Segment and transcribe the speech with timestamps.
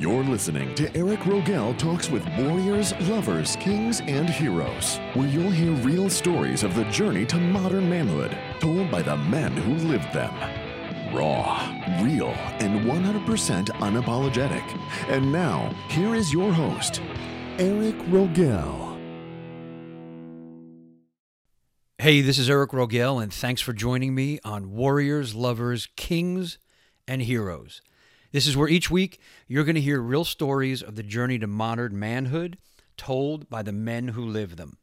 [0.00, 5.72] You're listening to Eric Rogel Talks with Warriors, Lovers, Kings, and Heroes, where you'll hear
[5.72, 10.32] real stories of the journey to modern manhood, told by the men who lived them.
[11.12, 11.58] Raw,
[12.00, 12.28] real,
[12.60, 14.62] and 100% unapologetic.
[15.08, 17.02] And now, here is your host,
[17.58, 18.96] Eric Rogel.
[21.98, 26.56] Hey, this is Eric Rogel, and thanks for joining me on Warriors, Lovers, Kings,
[27.08, 27.82] and Heroes.
[28.38, 31.48] This is where each week you're going to hear real stories of the journey to
[31.48, 32.56] modern manhood
[32.96, 34.78] told by the men who live them.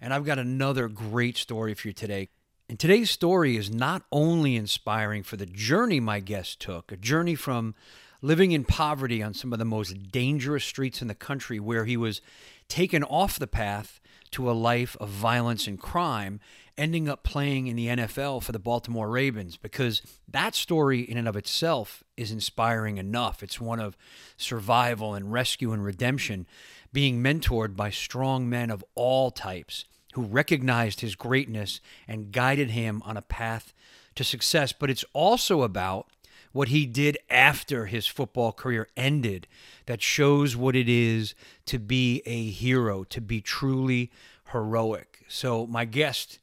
[0.00, 2.28] And I've got another great story for you today.
[2.68, 7.34] And today's story is not only inspiring for the journey my guest took, a journey
[7.34, 7.74] from
[8.22, 11.96] living in poverty on some of the most dangerous streets in the country, where he
[11.96, 12.20] was
[12.68, 14.00] taken off the path
[14.30, 16.38] to a life of violence and crime,
[16.76, 21.28] ending up playing in the NFL for the Baltimore Ravens because that story in and
[21.28, 23.42] of itself is inspiring enough.
[23.42, 23.96] It's one of
[24.36, 26.46] survival and rescue and redemption,
[26.92, 33.02] being mentored by strong men of all types who recognized his greatness and guided him
[33.04, 33.72] on a path
[34.14, 34.72] to success.
[34.72, 36.06] But it's also about
[36.52, 39.48] what he did after his football career ended
[39.86, 41.34] that shows what it is
[41.66, 44.10] to be a hero, to be truly
[44.52, 45.24] heroic.
[45.26, 46.38] So, my guest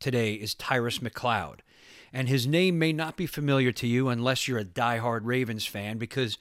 [0.00, 1.60] today is Tyrus McCloud.
[2.12, 5.98] And his name may not be familiar to you unless you're a diehard Ravens fan
[5.98, 6.38] because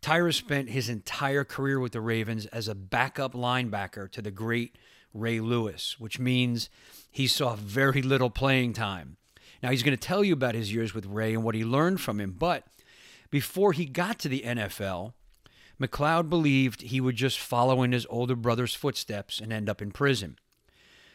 [0.00, 4.74] Tyrus spent his entire career with the Ravens as a backup linebacker to the great
[5.14, 6.68] Ray Lewis, which means
[7.10, 9.16] he saw very little playing time.
[9.62, 12.00] Now, he's going to tell you about his years with Ray and what he learned
[12.00, 12.34] from him.
[12.36, 12.64] But
[13.30, 15.12] before he got to the NFL,
[15.80, 19.92] McCloud believed he would just follow in his older brother's footsteps and end up in
[19.92, 20.36] prison.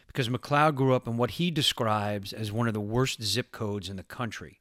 [0.08, 3.88] Because McCloud grew up in what he describes as one of the worst zip codes
[3.88, 4.60] in the country.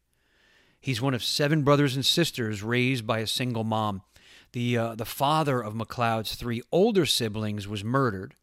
[0.79, 4.03] He's one of seven brothers and sisters raised by a single mom.
[4.51, 8.35] The, uh, the father of McCloud's three older siblings was murdered.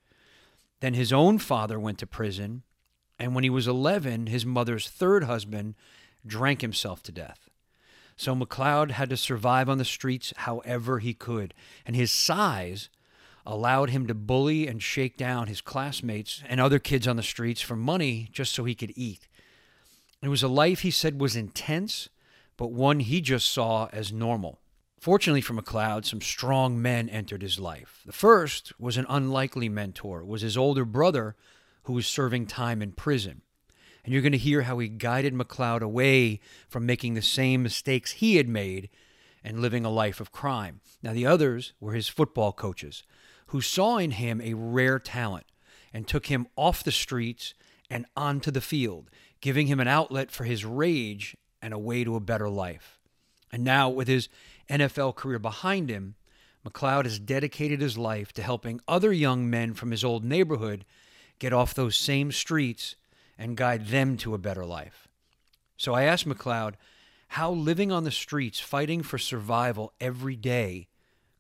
[0.81, 2.63] Then his own father went to prison,
[3.19, 5.77] and when he was 11, his mother's third husband
[6.27, 7.49] drank himself to death.
[8.17, 11.55] So McCloud had to survive on the streets however he could,
[11.87, 12.89] and his size
[13.47, 17.61] allowed him to bully and shake down his classmates and other kids on the streets
[17.61, 19.29] for money just so he could eat.
[20.23, 22.09] It was a life he said was intense,
[22.57, 24.61] but one he just saw as normal.
[24.99, 28.01] Fortunately for McCloud, some strong men entered his life.
[28.07, 30.21] The first was an unlikely mentor.
[30.21, 31.37] It was his older brother
[31.83, 33.43] who was serving time in prison.
[34.03, 38.13] And you're going to hear how he guided McCloud away from making the same mistakes
[38.13, 38.89] he had made
[39.43, 40.81] and living a life of crime.
[41.03, 43.03] Now, the others were his football coaches,
[43.47, 45.47] who saw in him a rare talent
[45.93, 47.55] and took him off the streets
[47.91, 49.11] and onto the field,
[49.41, 52.99] giving him an outlet for his rage and a way to a better life.
[53.53, 54.29] And now, with his
[54.69, 56.17] NFL career behind him,
[56.67, 60.85] McCloud has dedicated his life to helping other young men from his old neighborhood
[61.39, 62.97] get off those same streets
[63.39, 65.09] and guide them to a better life.
[65.77, 66.75] So I asked McCloud
[67.29, 70.89] how living on the streets, fighting for survival every day,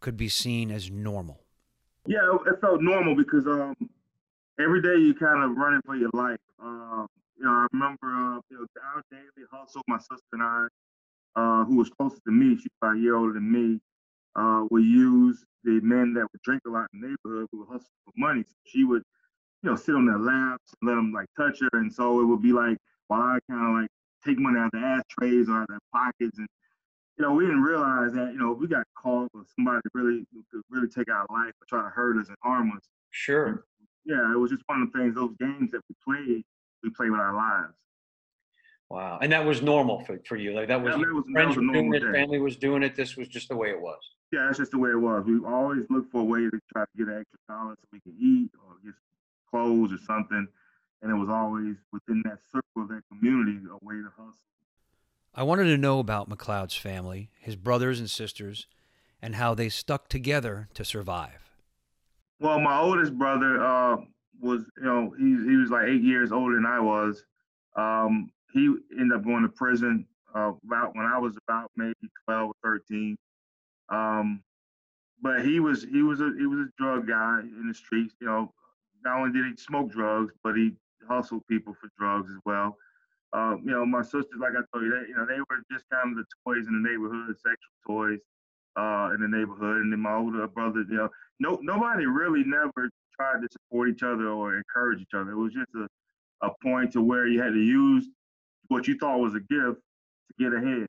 [0.00, 1.43] could be seen as normal.
[2.06, 3.74] Yeah, it felt normal because um,
[4.60, 6.38] every day you kind of running for your life.
[6.62, 7.06] Uh,
[7.36, 10.66] you know, I remember uh, you know, our daily hustle, my sister and I,
[11.36, 13.80] uh, who was closer to me, she's about a year older than me,
[14.36, 17.68] uh, would use the men that would drink a lot in the neighborhood who would
[17.68, 18.42] hustle for money.
[18.42, 19.02] So she would
[19.62, 21.78] you know, sit on their laps and let them like touch her.
[21.78, 22.76] And so it would be like,
[23.08, 23.90] while I kind of like
[24.24, 26.38] take money out of the ashtrays or out of their pockets.
[26.38, 26.48] And,
[27.18, 30.62] you know, we didn't realize that, you know, we got caught with somebody really could
[30.70, 32.82] really take our life or try to hurt us and harm us.
[33.10, 33.46] Sure.
[33.46, 33.58] And,
[34.04, 36.44] yeah, it was just one of the things, those games that we played,
[36.82, 37.74] we played with our lives.
[38.90, 39.18] Wow.
[39.22, 40.52] And that was normal for, for you.
[40.52, 42.12] Like that was, yeah, that was friends that was were doing it, day.
[42.12, 42.96] family was doing it.
[42.96, 44.00] This was just the way it was.
[44.32, 45.24] Yeah, that's just the way it was.
[45.24, 48.00] We always looked for a way to try to get an extra dollar so we
[48.00, 48.94] can eat or get
[49.48, 50.46] clothes or something.
[51.02, 54.40] And it was always within that circle of that community a way to hustle.
[55.36, 58.68] I wanted to know about McCloud's family, his brothers and sisters,
[59.20, 61.50] and how they stuck together to survive.
[62.38, 63.96] Well, my oldest brother uh,
[64.40, 67.24] was, you know, he, he was like eight years older than I was.
[67.76, 71.94] Um, he ended up going to prison uh, about when I was about maybe
[72.26, 73.16] 12 or 13.
[73.88, 74.42] Um,
[75.20, 78.14] but he was he was a he was a drug guy in the streets.
[78.20, 78.52] You know,
[79.04, 80.72] not only did he smoke drugs, but he
[81.08, 82.76] hustled people for drugs as well.
[83.34, 85.84] Um, you know, my sisters, like I told you, they, you know, they were just
[85.90, 88.20] kind of the toys in the neighborhood, sexual toys
[88.76, 89.82] uh, in the neighborhood.
[89.82, 91.08] And then my older brother, you know,
[91.40, 92.88] no, nobody really never
[93.18, 95.32] tried to support each other or encourage each other.
[95.32, 98.06] It was just a, a point to where you had to use
[98.68, 100.86] what you thought was a gift to get ahead.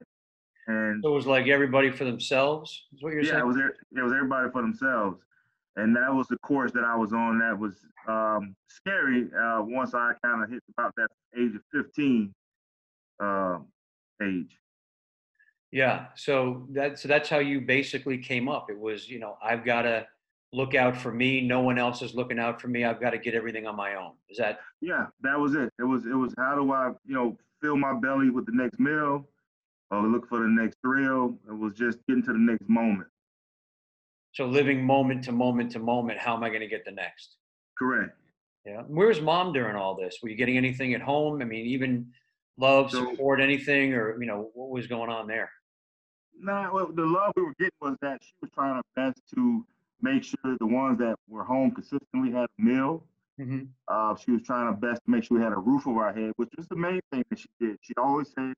[0.67, 2.85] And so it was like everybody for themselves.
[2.93, 3.41] Is what you're yeah, saying?
[3.41, 5.21] it was it was everybody for themselves,
[5.75, 7.39] and that was the course that I was on.
[7.39, 7.75] That was
[8.07, 9.27] um, scary.
[9.37, 11.07] Uh, once I kind of hit about that
[11.37, 12.33] age of 15
[13.19, 13.59] uh,
[14.21, 14.57] age.
[15.71, 16.07] Yeah.
[16.15, 18.69] So that so that's how you basically came up.
[18.69, 20.07] It was you know I've got to
[20.53, 21.41] look out for me.
[21.41, 22.85] No one else is looking out for me.
[22.85, 24.13] I've got to get everything on my own.
[24.29, 24.59] Is that?
[24.79, 25.69] Yeah, that was it.
[25.79, 28.79] It was it was how do I you know fill my belly with the next
[28.79, 29.27] meal,
[29.91, 31.37] or look for the next thrill.
[31.47, 33.09] It was just getting to the next moment.
[34.35, 36.19] So living moment to moment to moment.
[36.19, 37.37] How am I going to get the next?
[37.79, 38.17] Correct.
[38.65, 38.81] Yeah.
[38.87, 40.17] Where's mom during all this?
[40.21, 41.41] Were you getting anything at home?
[41.41, 42.07] I mean, even
[42.57, 45.49] love, So- support, anything, or you know, what was going on there?
[46.37, 49.65] Nah, well, the love we were getting was that she was trying her best to
[50.01, 53.05] make sure the ones that were home consistently had a meal.
[53.39, 53.61] Mm-hmm.
[53.87, 56.13] Uh, she was trying her best to make sure we had a roof over our
[56.13, 57.77] head, which was the main thing that she did.
[57.79, 58.53] She always said,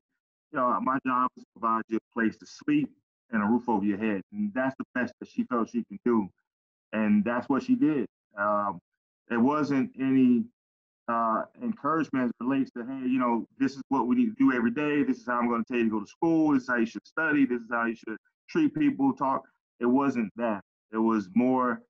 [0.52, 2.90] you know, my job is to provide you a place to sleep
[3.32, 4.22] and a roof over your head.
[4.32, 6.28] And that's the best that she felt she can do.
[6.92, 8.06] And that's what she did.
[8.38, 8.80] Um,
[9.30, 10.44] it wasn't any
[11.08, 14.36] uh, encouragement as it relates to, hey, you know, this is what we need to
[14.38, 15.02] do every day.
[15.02, 16.52] This is how I'm going to tell you to go to school.
[16.52, 17.46] This is how you should study.
[17.46, 18.16] This is how you should
[18.48, 19.42] treat people, talk.
[19.80, 20.62] It wasn't that.
[20.92, 21.82] It was more,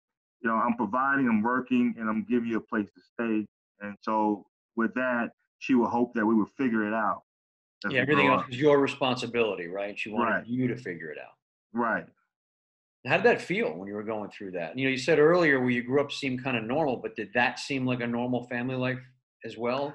[0.43, 3.47] you know, I'm providing, I'm working, and I'm giving you a place to stay.
[3.81, 4.45] And so
[4.77, 7.23] with that, she would hope that we would figure it out.
[7.89, 8.51] Yeah, everything else up.
[8.51, 9.99] is your responsibility, right?
[9.99, 10.47] She wanted Right.
[10.47, 11.35] you to figure it out.
[11.73, 12.07] Right.
[13.07, 14.77] How did that feel when you were going through that?
[14.77, 17.33] You know, you said earlier where you grew up seemed kind of normal, but did
[17.35, 18.99] that seem like a normal family life
[19.45, 19.95] as well?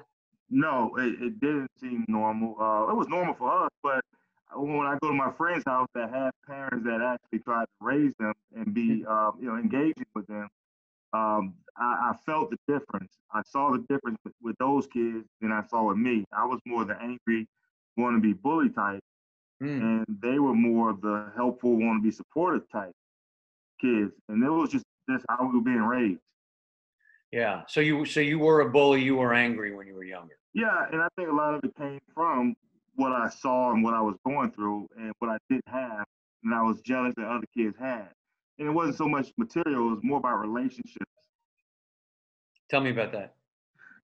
[0.50, 2.56] No, it, it didn't seem normal.
[2.60, 4.00] Uh, it was normal for us, but
[4.56, 8.12] when I go to my friend's house that have parents that actually tried to raise
[8.18, 10.48] them and be, uh, you know, engaging with them,
[11.12, 13.12] um, I, I felt the difference.
[13.32, 16.24] I saw the difference with, with those kids than I saw with me.
[16.32, 17.46] I was more the angry,
[17.96, 19.00] want to be bully type,
[19.60, 19.66] Hmm.
[19.66, 22.92] and they were more of the helpful, want to be supportive type
[23.80, 24.12] kids.
[24.28, 26.20] And it was just that's how we were being raised.
[27.30, 27.62] Yeah.
[27.68, 30.34] So you so you were a bully, you were angry when you were younger.
[30.54, 32.54] Yeah, and I think a lot of it came from
[32.94, 36.04] what I saw and what I was going through and what I didn't have,
[36.44, 38.08] and I was jealous that other kids had.
[38.58, 41.10] And it wasn't so much material; it was more about relationships.
[42.70, 43.34] Tell me about that.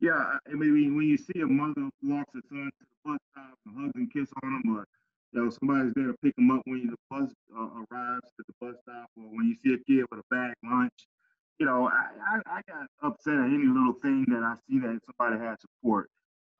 [0.01, 3.55] Yeah, I I mean, when you see a mother walks her son to bus stop
[3.67, 4.87] and hugs and kiss on him, or
[5.33, 8.55] you know somebody's there to pick him up when the bus uh, arrives to the
[8.61, 10.93] bus stop, or when you see a kid with a bag lunch,
[11.59, 14.99] you know, I, I, I got upset at any little thing that I see that
[15.05, 16.09] somebody had support.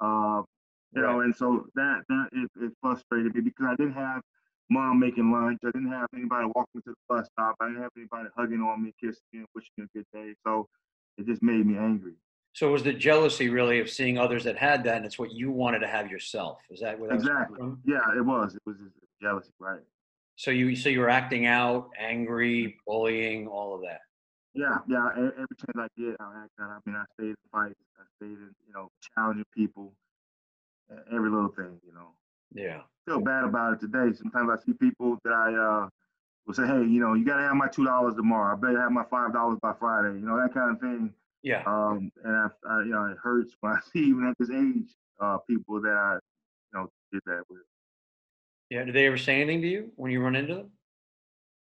[0.01, 0.43] Uh,
[0.95, 4.23] you know, and so that that it, it frustrated me because I didn't have
[4.71, 5.59] mom making lunch.
[5.65, 7.57] I didn't have anybody walking to the bus stop.
[7.61, 10.35] I didn't have anybody hugging on me, kissing me, and wishing me a good day.
[10.47, 10.67] So
[11.17, 12.15] it just made me angry.
[12.53, 15.33] So it was the jealousy really of seeing others that had that, and it's what
[15.33, 16.61] you wanted to have yourself.
[16.71, 17.59] Is that what Exactly.
[17.59, 17.81] from?
[17.87, 18.55] Yeah, it was.
[18.55, 18.77] It was
[19.23, 19.81] jealousy, right?
[20.37, 24.01] So you so you were acting out, angry, bullying, all of that.
[24.55, 25.09] Yeah, yeah.
[25.15, 26.71] Every chance I get, I act out.
[26.71, 27.79] I mean, I stayed in fights.
[27.99, 29.93] I stayed in, you know, challenging people.
[31.13, 32.15] Every little thing, you know.
[32.53, 32.81] Yeah.
[33.07, 34.13] Feel bad about it today.
[34.17, 35.89] Sometimes I see people that I uh
[36.47, 38.57] will say, hey, you know, you gotta have my two dollars tomorrow.
[38.57, 40.19] I better have my five dollars by Friday.
[40.19, 41.15] You know, that kind of thing.
[41.43, 41.63] Yeah.
[41.67, 44.95] Um, and I, I, you know, it hurts when I see even at this age,
[45.21, 47.61] uh, people that I, you know, did that with.
[48.71, 48.85] Yeah.
[48.85, 50.71] Did they ever say anything to you when you run into them?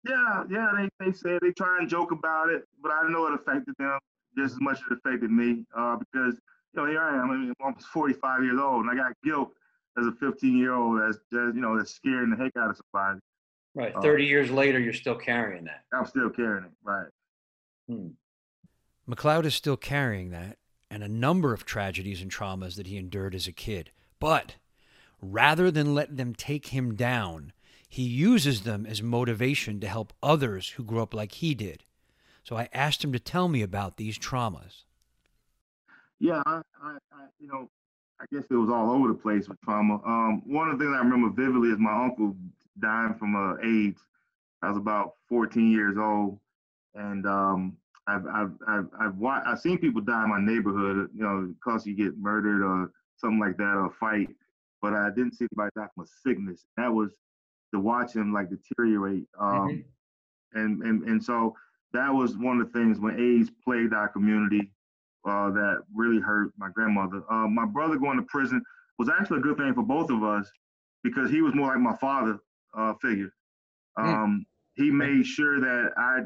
[0.07, 3.33] Yeah, yeah, they, they say they try and joke about it, but I know it
[3.33, 3.97] affected them
[4.37, 5.65] just as much as it affected me.
[5.75, 6.35] Uh, because
[6.73, 9.13] you know, here I am, I mean, I'm almost 45 years old, and I got
[9.23, 9.49] guilt
[9.97, 12.79] as a 15 year old that's just, you know that's scaring the heck out of
[12.93, 13.19] somebody.
[13.73, 13.95] Right.
[13.95, 15.81] Uh, 30 years later, you're still carrying that.
[15.91, 17.07] I'm still carrying it, right?
[17.89, 18.09] Hmm.
[19.09, 20.57] McCloud is still carrying that
[20.89, 23.91] and a number of tragedies and traumas that he endured as a kid.
[24.19, 24.55] But
[25.21, 27.51] rather than let them take him down,
[27.87, 31.83] he uses them as motivation to help others who grew up like he did.
[32.43, 34.83] So I asked him to tell me about these traumas.
[36.19, 37.69] Yeah, I, I, I, you know,
[38.19, 39.99] I guess it was all over the place with trauma.
[40.05, 42.35] Um, one of the things I remember vividly is my uncle
[42.79, 44.01] dying from uh, AIDS.
[44.61, 46.39] I was about 14 years old,
[46.95, 51.53] and um, I've, I've, I've, I've, I've seen people die in my neighborhood, you know,
[51.53, 54.29] because you get murdered or something like that or fight,
[54.81, 56.65] but I didn't see anybody die from a sickness.
[56.77, 57.11] That was
[57.73, 59.27] to watch him like deteriorate.
[59.39, 59.85] Um, Mhm.
[60.53, 61.55] and, and, and so
[61.93, 64.71] that was one of the things when AIDS plagued our community
[65.25, 67.23] uh, that really hurt my grandmother.
[67.31, 68.61] Uh, my brother going to prison
[68.99, 70.51] was actually a good thing for both of us
[71.03, 72.37] because he was more like my father
[72.77, 73.33] uh, figure.
[73.97, 74.05] Hmm.
[74.05, 74.45] Um,
[74.75, 76.19] He made sure that I,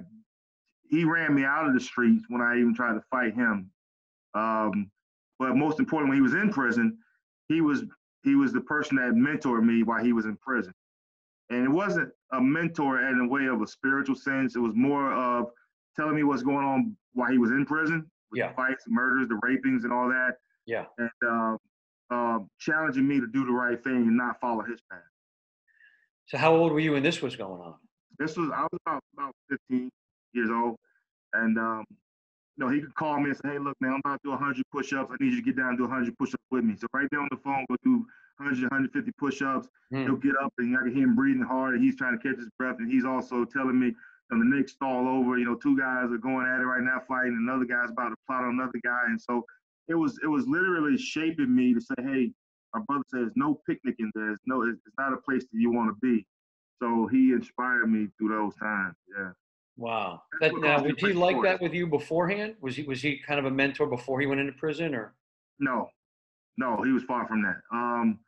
[0.90, 3.70] he ran me out of the streets when I even tried to fight him.
[4.34, 4.92] Um,
[5.38, 6.98] but most importantly, when he was in prison,
[7.48, 7.84] he was
[8.24, 10.74] he was the person that mentored me while he was in prison.
[11.50, 14.56] And it wasn't a mentor in a way of a spiritual sense.
[14.56, 15.48] It was more of
[15.96, 18.50] telling me what's going on while he was in prison, with Yeah.
[18.50, 20.86] the fights, the murders, the rapings, and all that, Yeah.
[20.98, 21.60] and
[22.12, 25.00] uh, challenging me to do the right thing and not follow his path.
[26.28, 27.76] So how old were you when this was going on?
[28.20, 29.34] This was I was about about
[29.70, 29.90] 15
[30.34, 30.76] years old,
[31.34, 31.86] and um,
[32.58, 34.30] you know he could call me and say, "Hey, look, man, I'm about to do
[34.32, 35.12] 100 push-ups.
[35.12, 37.22] I need you to get down and do 100 push-ups with me." So right there
[37.22, 38.06] on the phone, go do
[38.38, 39.68] 100, 150 push-ups.
[39.92, 40.04] Hmm.
[40.04, 41.76] He'll get up and I can hear him breathing hard.
[41.76, 43.94] And he's trying to catch his breath, and he's also telling me,
[44.32, 45.38] know, the next stall over.
[45.38, 47.38] You know, two guys are going at it right now, fighting.
[47.48, 49.46] Another guy's about to plot on another guy, and so
[49.88, 52.32] it was it was literally shaping me to say, "Hey,
[52.74, 54.32] my brother says no picnicking there.
[54.32, 56.26] It's no, it's it's not a place that you want to be."
[56.82, 58.96] So he inspired me through those times.
[59.18, 59.32] Yeah.
[59.80, 60.24] Wow.
[60.42, 62.56] That, now, was he like that with you beforehand?
[62.60, 65.14] Was he was he kind of a mentor before he went into prison, or?
[65.58, 65.90] No,
[66.58, 67.62] no, he was far from that.
[67.72, 68.20] Um,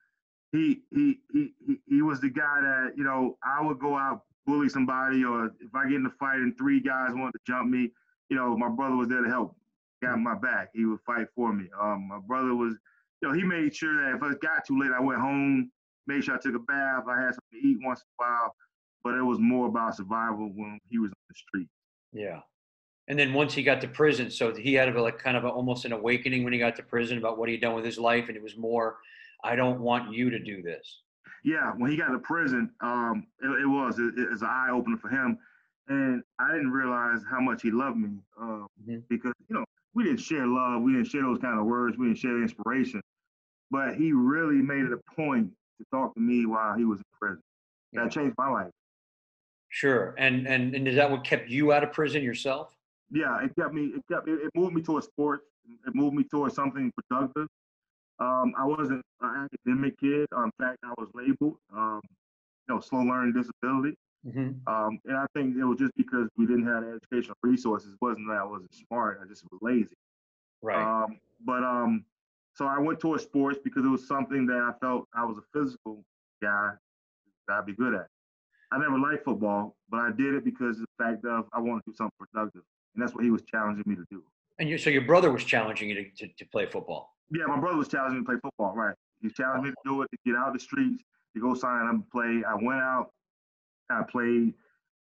[0.53, 1.53] he, he he
[1.88, 5.75] he was the guy that you know I would go out bully somebody, or if
[5.75, 7.91] I get in a fight and three guys wanted to jump me,
[8.29, 9.55] you know, my brother was there to help,
[10.01, 10.70] got my back.
[10.74, 11.65] He would fight for me.
[11.79, 12.75] Um, my brother was,
[13.22, 15.70] you know, he made sure that if it got too late, I went home,
[16.08, 18.55] made sure I took a bath, I had something to eat once in a while.
[19.03, 21.67] But it was more about survival when he was on the street.
[22.13, 22.39] Yeah.
[23.08, 25.50] And then once he got to prison, so he had a, like kind of a,
[25.50, 28.27] almost an awakening when he got to prison about what he'd done with his life,
[28.27, 28.98] and it was more,
[29.43, 31.01] I don't want you to do this.
[31.43, 34.98] yeah, when he got to prison, um, it, it was it, it's an eye opener
[34.98, 35.38] for him,
[35.88, 39.01] and I didn't realize how much he loved me uh, Mhm.
[39.10, 39.65] because you know
[39.96, 43.01] we didn't share love, we didn't share those kind of words, we didn't share inspiration,
[43.72, 47.05] but he really made it a point to talk to me while he was in
[47.20, 47.41] prison.
[47.91, 48.03] Yeah.
[48.03, 48.72] That changed my life.
[49.71, 50.13] Sure.
[50.17, 52.75] And and and is that what kept you out of prison yourself?
[53.09, 53.85] Yeah, it kept me.
[53.95, 54.27] It kept.
[54.27, 55.45] It, it moved me towards sports.
[55.87, 57.47] It moved me towards something productive.
[58.19, 60.27] Um, I wasn't an academic kid.
[60.35, 62.01] Uh, in fact, I was labeled, um,
[62.67, 63.95] you know, slow learning disability.
[64.23, 67.93] hmm Um, and I think it was just because we didn't have educational resources.
[67.93, 69.21] It wasn't that I wasn't smart.
[69.23, 69.95] I just was lazy.
[70.61, 71.03] Right.
[71.03, 72.05] Um, but um,
[72.53, 75.57] so I went towards sports because it was something that I felt I was a
[75.57, 76.03] physical
[76.41, 76.71] guy
[77.47, 78.07] that I'd be good at.
[78.71, 81.83] I never liked football, but I did it because of the fact of I want
[81.83, 82.61] to do something productive,
[82.95, 84.23] and that's what he was challenging me to do.
[84.59, 87.15] and you, so your brother was challenging you to, to, to play football.
[87.31, 88.73] Yeah, my brother was challenging me to play football.
[88.75, 91.03] Right, he challenged me to do it, to get out of the streets,
[91.35, 92.43] to go sign up and play.
[92.47, 93.11] I went out,
[93.89, 94.53] I played.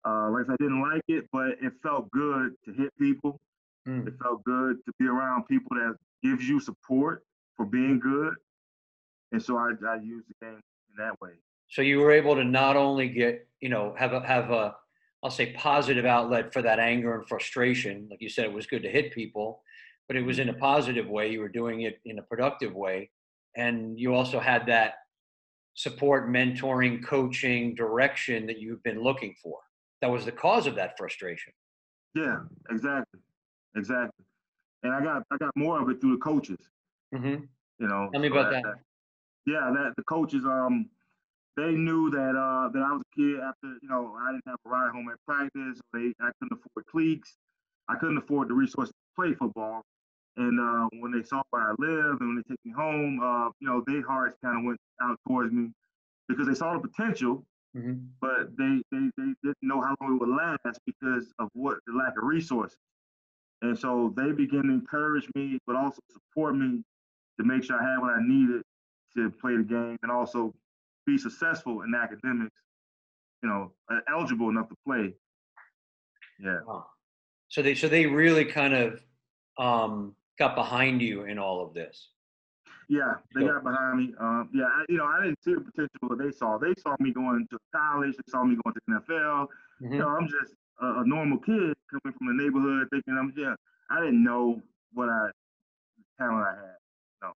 [0.06, 3.40] Uh, like I didn't like it, but it felt good to hit people.
[3.88, 4.06] Mm.
[4.06, 7.24] It felt good to be around people that gives you support
[7.56, 8.34] for being good.
[9.32, 11.30] And so I, I used the game in that way.
[11.68, 14.74] So you were able to not only get, you know, have a have a,
[15.22, 18.08] I'll say positive outlet for that anger and frustration.
[18.10, 19.62] Like you said, it was good to hit people,
[20.06, 21.30] but it was in a positive way.
[21.30, 23.10] You were doing it in a productive way,
[23.56, 24.94] and you also had that
[25.74, 29.58] support, mentoring, coaching, direction that you've been looking for.
[30.00, 31.52] That was the cause of that frustration.
[32.14, 32.40] Yeah,
[32.70, 33.20] exactly.
[33.76, 34.24] Exactly.
[34.84, 36.58] And I got I got more of it through the coaches,
[37.12, 37.36] hmm
[37.78, 38.10] you know.
[38.12, 38.62] Tell me so about that.
[39.46, 40.90] Yeah, that the coaches um
[41.56, 44.58] they knew that uh that I was a kid after, you know, I didn't have
[44.66, 47.36] a ride home at practice, they I couldn't afford cleats,
[47.88, 49.82] I couldn't afford the resources to play football.
[50.36, 53.50] And uh, when they saw where I live and when they take me home, uh,
[53.60, 55.70] you know, their hearts kind of went out towards me
[56.28, 57.44] because they saw the potential,
[57.74, 61.78] hmm but they, they they didn't know how long it would last because of what
[61.86, 62.78] the lack of resources.
[63.62, 66.82] And so they began to encourage me, but also support me
[67.38, 68.62] to make sure I had what I needed
[69.16, 70.54] to play the game and also
[71.06, 72.54] be successful in academics.
[73.42, 75.14] You know, uh, eligible enough to play.
[76.40, 76.86] Yeah, Wow.
[77.48, 79.00] So they so they really kind of
[79.58, 82.10] um, got behind you in all of this.
[82.88, 84.14] yeah, they got behind me.
[84.18, 86.58] Um, yeah, I, you know, I didn't see the potential they saw.
[86.58, 88.14] They saw me going to college.
[88.16, 89.46] They saw me going to the NFL.
[89.82, 89.92] Mhm.
[89.92, 93.54] you know, I'm just a, a normal kid coming from the neighborhood thinking I'm yeah.
[93.90, 94.60] I didn't know
[94.92, 95.28] what I
[96.18, 96.76] talent I had.
[97.22, 97.32] No.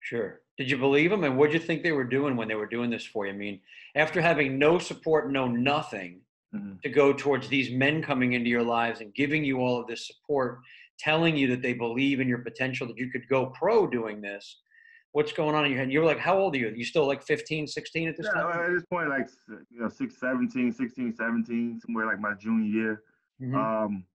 [0.00, 0.40] Sure.
[0.56, 1.24] Did you believe them?
[1.24, 3.32] And what did you think they were doing when they were doing this for you?
[3.32, 3.60] I mean,
[3.96, 6.20] after having no support, no nothing,
[6.54, 6.80] Mhm.
[6.82, 10.06] to go towards these men coming into your lives and giving you all of this
[10.06, 10.60] support,
[10.98, 14.62] telling you that they believe in your potential, that you could go pro doing this.
[15.10, 15.90] What's going on in your head?
[15.90, 16.68] You're like, how old are you?
[16.68, 18.60] You still like 15, 16 at this Yeah, time?
[18.60, 23.02] at this point, like you know, six, 17, 16, 17, somewhere like my junior year.
[23.40, 23.54] Mhm.
[23.56, 24.06] Um,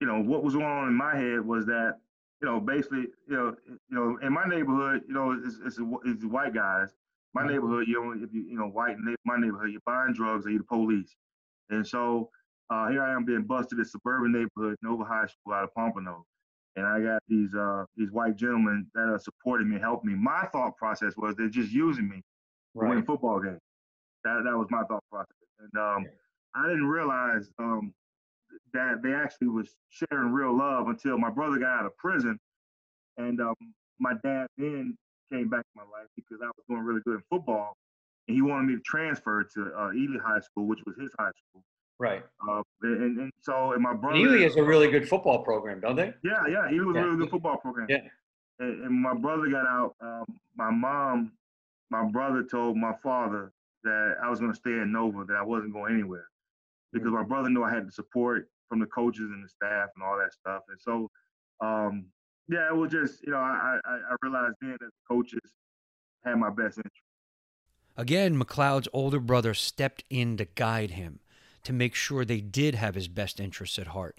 [0.00, 1.98] you know, what was going on in my head was that,
[2.42, 6.24] you know, basically, you know, you know, in my neighborhood, you know, it's it's, it's
[6.24, 6.94] white guys.
[7.34, 7.48] My Mhm.
[7.50, 10.60] neighborhood, you only if you you know white my neighborhood, you're buying drugs or you're
[10.60, 11.14] the police.
[11.70, 12.30] And so
[12.70, 15.74] uh, here I am being busted in a suburban neighborhood, Nova High School out of
[15.74, 16.24] Pompano.
[16.76, 20.16] And I got these uh, these white gentlemen that are supporting me, helping me.
[20.18, 22.22] My thought process was they're just using me to
[22.88, 23.60] win football games.
[24.24, 25.36] That that was my thought process.
[25.60, 26.06] And um,
[26.54, 27.94] I didn't realize um,
[28.72, 32.38] that they actually was sharing real love until my brother got out of prison,
[33.16, 33.54] and um,
[33.98, 34.96] my dad then
[35.32, 37.76] came back to my life because I was doing really good in football,
[38.28, 41.30] and he wanted me to transfer to uh, Ely High School, which was his high
[41.48, 41.62] school.
[41.98, 42.24] Right.
[42.48, 44.18] Uh, and, and so and my brother.
[44.18, 46.12] Ely is a really good football program, don't they?
[46.24, 47.02] Yeah, yeah, Ely was yeah.
[47.02, 47.86] a really good football program.
[47.88, 48.00] Yeah.
[48.58, 49.94] And, and my brother got out.
[50.00, 50.24] Um,
[50.56, 51.32] my mom,
[51.90, 53.52] my brother told my father
[53.84, 56.26] that I was going to stay in Nova, that I wasn't going anywhere,
[56.94, 60.04] because my brother knew I had the support from the coaches and the staff and
[60.04, 60.62] all that stuff.
[60.68, 61.10] And so,
[61.60, 62.06] um,
[62.48, 65.40] yeah, it was just you know I I, I realized then that the coaches
[66.24, 67.02] had my best interest.
[67.96, 71.20] Again, McCloud's older brother stepped in to guide him
[71.62, 74.18] to make sure they did have his best interests at heart.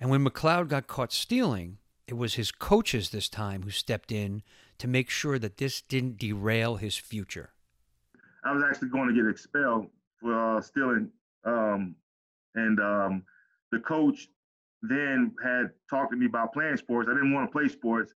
[0.00, 4.42] And when McCloud got caught stealing, it was his coaches this time who stepped in
[4.78, 7.50] to make sure that this didn't derail his future.
[8.44, 9.86] I was actually going to get expelled
[10.20, 11.10] for uh, stealing,
[11.44, 11.94] um,
[12.54, 13.22] and um,
[13.72, 14.28] the coach
[14.82, 17.08] then had talked to me about playing sports.
[17.10, 18.12] I didn't want to play sports,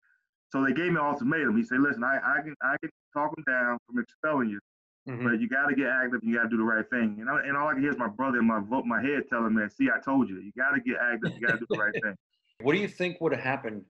[0.50, 1.56] so they gave me an ultimatum.
[1.56, 4.60] He said, "Listen, I, I can I can talk them down from expelling you,
[5.08, 5.24] Mm-hmm.
[5.24, 6.20] But you got to get active.
[6.22, 7.18] And you got to do the right thing.
[7.20, 9.54] And, I, and all I can hear is my brother in my my head telling
[9.54, 10.36] me, "See, I told you.
[10.40, 11.32] You got to get active.
[11.38, 12.14] You got to do the right thing."
[12.60, 13.82] What do you think would have happened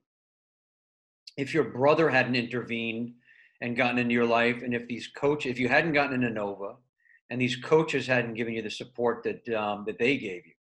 [1.37, 3.13] if your brother hadn't intervened
[3.61, 6.77] and gotten into your life, and if these coaches, if you hadn't gotten into Nova,
[7.35, 10.53] and these coaches hadn't given you the support that um, that they gave you?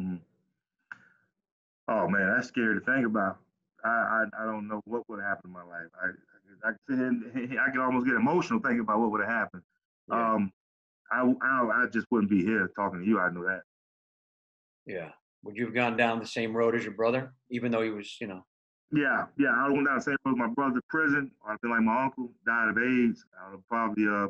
[0.00, 0.16] Mm-hmm.
[1.86, 3.40] Oh man, that's scary to think about.
[3.84, 5.90] I, I, I don't know what would have happened in my life.
[6.02, 6.70] I I,
[7.60, 9.62] I, I can almost get emotional thinking about what would have happened.
[10.08, 10.32] Yeah.
[10.32, 10.50] Um,
[11.12, 13.20] I, I I just wouldn't be here talking to you.
[13.20, 13.60] I know that.
[14.86, 15.10] Yeah.
[15.42, 18.16] Would you have gone down the same road as your brother, even though he was,
[18.18, 18.46] you know?
[18.90, 19.52] Yeah, yeah.
[19.54, 21.30] I went down the same road with my brother to prison.
[21.46, 23.26] I'd been like my uncle died of AIDS.
[23.38, 24.28] I would probably uh,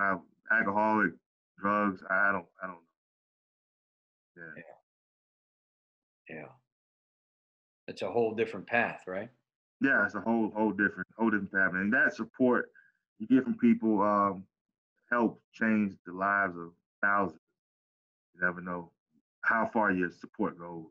[0.00, 0.16] uh,
[0.50, 1.12] alcoholic,
[1.58, 2.02] drugs.
[2.10, 2.80] I don't, I don't know.
[4.36, 4.62] Yeah.
[6.28, 6.36] Yeah.
[6.36, 6.48] Yeah.
[7.88, 9.30] It's a whole different path, right?
[9.80, 12.70] Yeah, it's a whole, whole different, whole different path, and that support
[13.18, 14.02] you get from people.
[14.02, 14.44] Um,
[15.10, 17.40] help change the lives of thousands.
[18.34, 18.90] You never know
[19.42, 20.86] how far your support goes.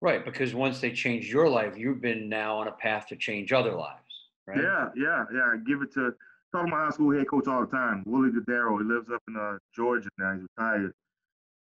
[0.00, 3.52] Right, because once they change your life, you've been now on a path to change
[3.52, 4.00] other lives.
[4.46, 4.58] Right?
[4.58, 5.52] Yeah, yeah, yeah.
[5.52, 6.14] I give it to
[6.56, 8.78] talk to my high school head coach all the time, Willie Goodero.
[8.78, 10.32] He lives up in uh, Georgia now.
[10.32, 10.92] He's retired.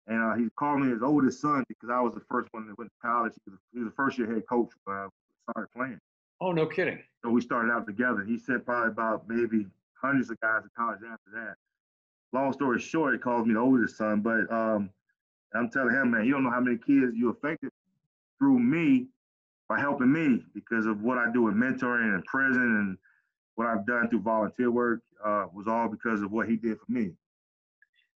[0.06, 2.78] And uh, he called me his oldest son because I was the first one that
[2.78, 3.34] went to college.
[3.44, 5.08] He was, he was the first year head coach when I
[5.50, 6.00] started playing.
[6.40, 7.02] Oh, no kidding.
[7.22, 8.24] So we started out together.
[8.26, 9.66] He said probably about maybe
[10.00, 11.54] hundreds of guys in college after that.
[12.32, 14.90] Long story short, he calls me the oldest son, but um,
[15.54, 17.70] I'm telling him, man, you don't know how many kids you affected
[18.38, 19.06] through me
[19.68, 22.98] by helping me because of what I do in mentoring and prison and
[23.58, 26.92] what I've done through volunteer work uh, was all because of what he did for
[26.92, 27.10] me.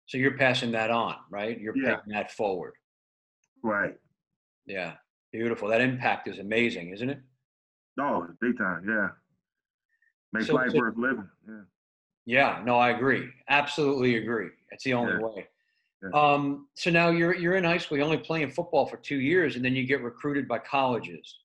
[0.05, 1.59] So you're passing that on, right?
[1.59, 1.97] You're yeah.
[1.97, 2.75] paying that forward.
[3.63, 3.95] Right.
[4.67, 4.95] Yeah.
[5.33, 5.69] Beautiful.
[5.69, 7.21] That impact is amazing, isn't it?
[7.99, 8.85] Oh, big time.
[8.87, 9.09] Yeah.
[10.35, 11.29] Makes so, life so, worth living.
[11.49, 11.61] Yeah.
[12.27, 13.27] Yeah, no, I agree.
[13.49, 14.51] Absolutely agree.
[14.73, 15.21] It's the only yeah.
[15.21, 15.47] way.
[16.03, 16.11] Yeah.
[16.21, 17.97] Um, so now you're you're in high school.
[17.97, 21.39] You're only playing football for two years, and then you get recruited by colleges.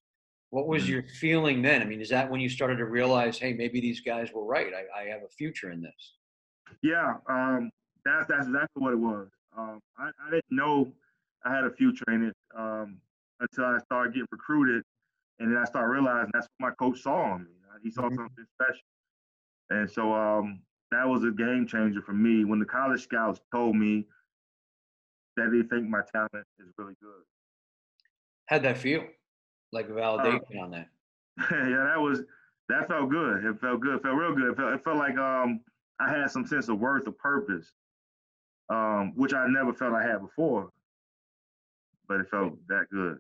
[0.56, 0.94] What was mm-hmm.
[0.94, 1.82] your feeling then?
[1.82, 4.72] I mean, is that when you started to realize, hey, maybe these guys were right?
[4.74, 6.14] I, I have a future in this.
[6.82, 7.70] Yeah, um,
[8.06, 9.28] that's that's exactly what it was.
[9.58, 10.94] Um, I, I, didn't know
[11.44, 13.00] I had a future in it um,
[13.42, 14.82] until I started getting recruited,
[15.40, 17.50] and then I started realizing that's what my coach saw in me.
[17.84, 18.16] He saw mm-hmm.
[18.16, 18.88] something special.
[19.72, 23.76] And so um, that was a game changer for me when the college scouts told
[23.76, 24.08] me
[25.36, 27.24] that they think my talent is really good.
[28.46, 29.04] How'd that feel?
[29.72, 30.88] Like validation uh, on that?
[31.52, 32.22] yeah, that was
[32.70, 33.46] that felt good.
[33.46, 33.96] It felt good.
[33.96, 34.52] It felt real good.
[34.52, 35.62] It felt, it felt like um,
[36.00, 37.72] I had some sense of worth or purpose,
[38.70, 40.70] um, which I never felt I had before.
[42.08, 43.18] But it felt that good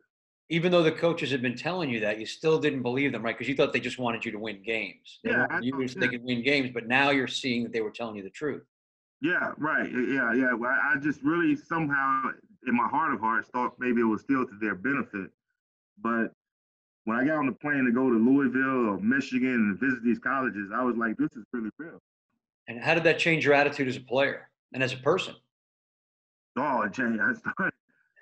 [0.49, 3.35] even though the coaches had been telling you that, you still didn't believe them, right?
[3.35, 5.19] Because you thought they just wanted you to win games.
[5.23, 8.15] They yeah, you they could win games, but now you're seeing that they were telling
[8.15, 8.63] you the truth.
[9.21, 9.91] Yeah, right.
[9.91, 10.51] Yeah, yeah.
[10.53, 12.29] I just really somehow,
[12.67, 15.31] in my heart of hearts, thought maybe it was still to their benefit.
[16.01, 16.31] But
[17.05, 20.19] when I got on the plane to go to Louisville or Michigan and visit these
[20.19, 21.99] colleges, I was like, this is really real.
[22.67, 25.35] And how did that change your attitude as a player and as a person?
[26.57, 27.21] Oh, it changed.
[27.21, 27.73] I started,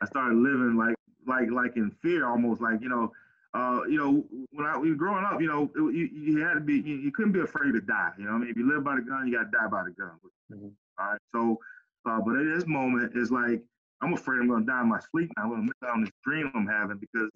[0.01, 3.13] I started living like like like in fear almost like you know
[3.53, 6.59] uh, you know, when I was growing up, you know, it, you, you had to
[6.59, 8.09] be, you, you, couldn't be afraid to die.
[8.17, 9.83] You know, I mean, if you live by the gun, you got to die by
[9.83, 10.17] the gun.
[10.51, 10.69] Mm-hmm.
[10.97, 11.19] All right.
[11.33, 11.59] So,
[12.05, 13.61] uh, but at this moment, it's like,
[14.01, 15.43] I'm afraid I'm going to die in my sleep now.
[15.43, 17.29] I'm going to miss out on this dream I'm having because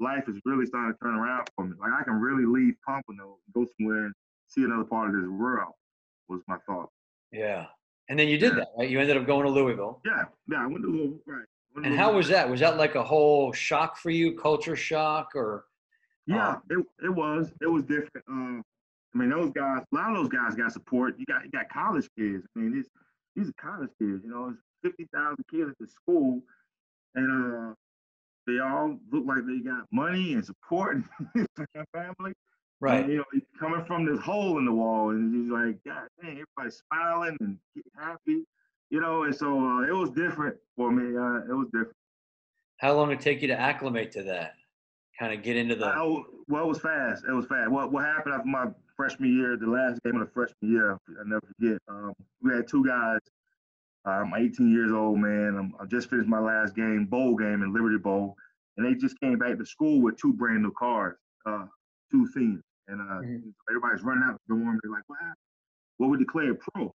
[0.00, 1.74] life is really starting to turn around for me.
[1.80, 4.14] Like, I can really leave Pompano, go somewhere and
[4.48, 5.72] see another part of this world,
[6.28, 6.90] was my thought.
[7.32, 7.66] Yeah.
[8.08, 8.60] And then you did Yeah.
[8.60, 8.88] that, right?
[8.90, 10.00] You ended up going to Louisville.
[10.04, 10.62] Yeah, yeah.
[10.64, 11.20] I went to Louisville.
[11.26, 11.44] Right.
[11.76, 12.48] To And how was that?
[12.50, 15.66] Was that like a whole shock for you, culture shock, or
[16.26, 17.52] Yeah, Um, it, it was.
[17.60, 18.24] It was different.
[18.28, 18.62] Um,
[19.14, 21.18] I mean, those guys, a lot of those guys got support.
[21.18, 22.44] You got you got college kids.
[22.54, 22.84] I mean, these
[23.36, 24.22] these are college kids.
[24.24, 26.40] You know, it's fifty thousand kids at the school,
[27.14, 27.74] and uh,
[28.46, 31.46] they all look like they got money and support and
[31.94, 32.32] family.
[32.80, 33.04] right?
[33.04, 36.08] And, you know, he's coming from this hole in the wall, and he's like, God
[36.22, 37.58] dang, everybody's smiling and
[37.98, 38.44] happy.
[38.90, 41.16] You know, and so uh, it was different for me.
[41.16, 41.94] Uh, it was different.
[42.78, 44.54] How long did it take you to acclimate to that?
[45.18, 47.24] Kind of get into the Oh, well, it was fast.
[47.28, 47.70] It was fast.
[47.70, 51.22] What what happened after my freshman year, the last game of the freshman year, I
[51.26, 51.78] never forget.
[51.88, 53.18] Um, we had two guys.
[54.04, 55.56] I'm 18 years old, man.
[55.58, 58.36] I'm, I just finished my last game, bowl game in Liberty Bowl,
[58.76, 61.66] and they just came back to school with two brand new cars, uh,
[62.10, 63.52] two seniors, and uh, Mhm.
[63.68, 64.80] everybody's running out the dorm.
[64.82, 65.36] They're like, "What happened?
[65.98, 66.94] What we declared pro?"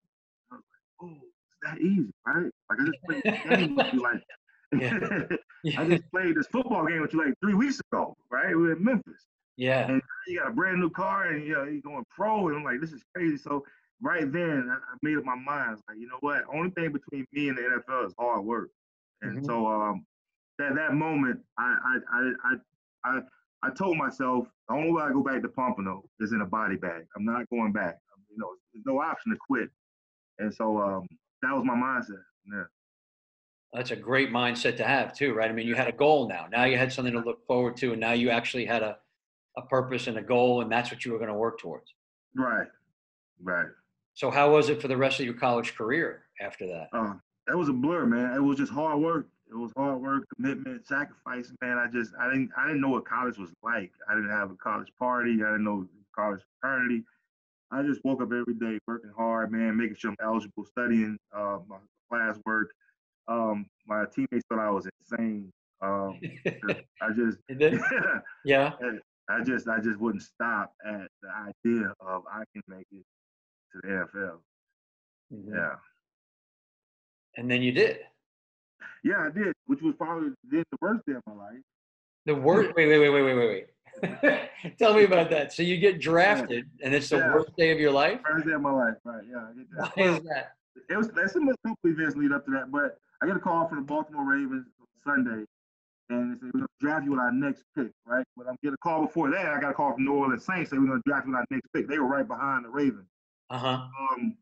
[0.52, 2.50] I was like, "Oh, it's that easy, right?
[2.70, 4.22] Like I just played this game with you, like."
[5.64, 5.78] Yeah.
[5.78, 8.48] I just played this football game with you like three weeks ago, right?
[8.56, 9.26] We were in Memphis.
[9.58, 9.86] yeah.
[9.86, 12.48] And you got a brand new car and you know, you're going pro.
[12.48, 13.36] And I'm like, this is crazy.
[13.36, 13.64] So
[14.02, 15.78] right then I, made up my mind.
[15.88, 16.44] Like, you know what?
[16.52, 18.70] Only thing between me and the NFL is hard work.
[19.22, 19.46] And Mhm.
[19.46, 20.04] so um
[20.58, 22.56] that that moment I I I I
[23.04, 23.20] I,
[23.64, 26.76] I told myself the only way I go back to Pompano is in a body
[26.76, 27.06] bag.
[27.16, 27.98] I'm not going back.
[28.30, 29.70] You know, there's no option to quit.
[30.38, 31.06] And so um
[31.42, 32.22] that was my mindset.
[32.52, 32.64] Yeah.
[33.72, 35.48] That's a great mindset to have too, right?
[35.50, 36.46] I mean, you had a goal now.
[36.50, 38.98] Now you had something to look forward to, and now you actually had a,
[39.56, 41.94] a purpose and a goal, and that's what you were going to work towards.
[42.36, 42.68] Right.
[43.42, 43.68] Right.
[44.14, 46.88] So, how was it for the rest of your college career after that?
[46.92, 47.14] uh,
[47.46, 48.34] that was a blur, man.
[48.34, 49.28] It was just hard work.
[49.50, 51.78] It was hard work, commitment, sacrifice, man.
[51.78, 53.92] I just I didn't I didn't know what college was like.
[54.08, 55.42] I didn't have a college party.
[55.42, 57.04] I didn't know college fraternity.
[57.70, 61.58] I just woke up every day working hard, man, making sure I'm eligible, studying uh,
[61.66, 61.78] my
[62.12, 62.66] classwork.
[63.28, 65.50] Um, my teammates thought I was insane.
[65.80, 66.20] Um,
[67.00, 67.38] I just?
[68.44, 68.72] Yeah.
[69.28, 73.04] I just I just wouldn't stop at the idea of I can make it
[73.72, 74.38] to the NFL.
[75.32, 75.54] Mhm.
[75.54, 75.74] Yeah.
[77.36, 77.98] And then you did.
[79.04, 81.58] Yeah, I did, which was probably then the worst day of my life.
[82.26, 82.74] The worst.
[82.76, 83.68] Wait, wait, wait, wait, wait, wait, wait.
[84.78, 85.52] Tell me about that.
[85.52, 87.34] So you get drafted, and it's the Yeah.
[87.34, 88.20] worst day of your life.
[88.22, 89.24] First day of my life, right?
[89.28, 90.52] Yeah, Why is that?
[90.88, 93.68] It was there's some couple events lead up to that, but I get a call
[93.68, 95.44] from the Baltimore Ravens on Sunday,
[96.10, 98.24] and they say we're gonna draft you with our next pick, right?
[98.36, 99.46] But I'm getting a call before that.
[99.52, 101.46] I got a call from New Orleans Saints saying we're gonna draft you with our
[101.50, 101.88] next pick.
[101.88, 103.08] They were right behind the Ravens.
[103.52, 103.86] Uh huh.
[104.14, 104.34] Um,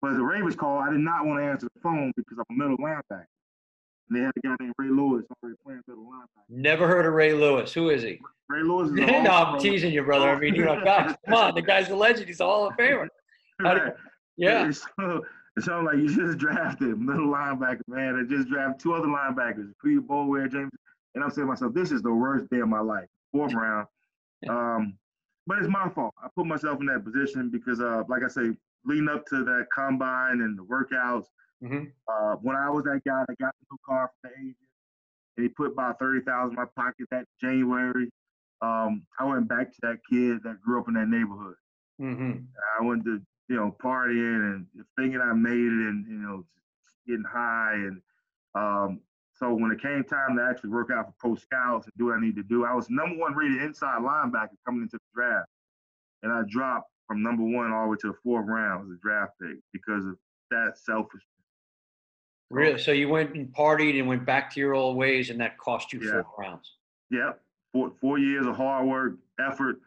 [0.00, 2.58] but the Ravens call, I did not want to answer the phone because I'm a
[2.62, 3.26] middle linebacker.
[4.08, 6.44] And they had a guy named Ray Lewis already playing middle linebacker.
[6.48, 7.72] Never heard of Ray Lewis.
[7.72, 8.20] Who is he?
[8.48, 10.30] Ray Lewis is a no, I'm teasing you, brother.
[10.30, 11.54] I mean, you know, guys, come on.
[11.56, 12.28] The guy's a legend.
[12.28, 13.08] He's a Hall of Famer.
[14.36, 14.70] Yeah.
[15.00, 15.22] So,
[15.56, 18.16] and so like, you just drafted a middle linebacker, man.
[18.16, 20.72] I just drafted two other linebackers, Peter Boulware, James.
[21.14, 23.06] And I'm saying to myself, this is the worst day of my life.
[23.32, 23.86] Fourth round.
[24.48, 24.98] Um,
[25.46, 26.14] but it's my fault.
[26.22, 28.50] I put myself in that position because, uh, like I say,
[28.84, 31.26] leading up to that combine and the workouts,
[31.62, 34.56] hmm uh, when I was that guy that got the new car from the agent,
[35.36, 38.10] and he put about thirty thousand in my pocket that January,
[38.60, 41.56] um, I went back to that kid that grew up in that neighborhood.
[41.98, 42.32] hmm
[42.80, 44.66] I went to, you know, partying and
[44.98, 46.44] thinking I made it and, you know,
[47.06, 47.74] getting high.
[47.74, 48.00] And
[48.54, 49.00] um,
[49.34, 52.16] so when it came time to actually work out for pro scouts and do what
[52.16, 55.48] I need to do, I was number one rated inside linebacker coming into the draft.
[56.22, 59.00] And I dropped from number one all the way to the fourth round as a
[59.02, 60.16] draft pick because of
[60.50, 61.24] that selfishness.
[62.50, 62.78] Really?
[62.78, 65.92] So you went and partied and went back to your old ways, and that cost
[65.92, 66.22] you Yeah.
[66.22, 66.76] four rounds.
[67.10, 67.42] Yep.
[67.72, 69.80] Four, four years of hard work, effort,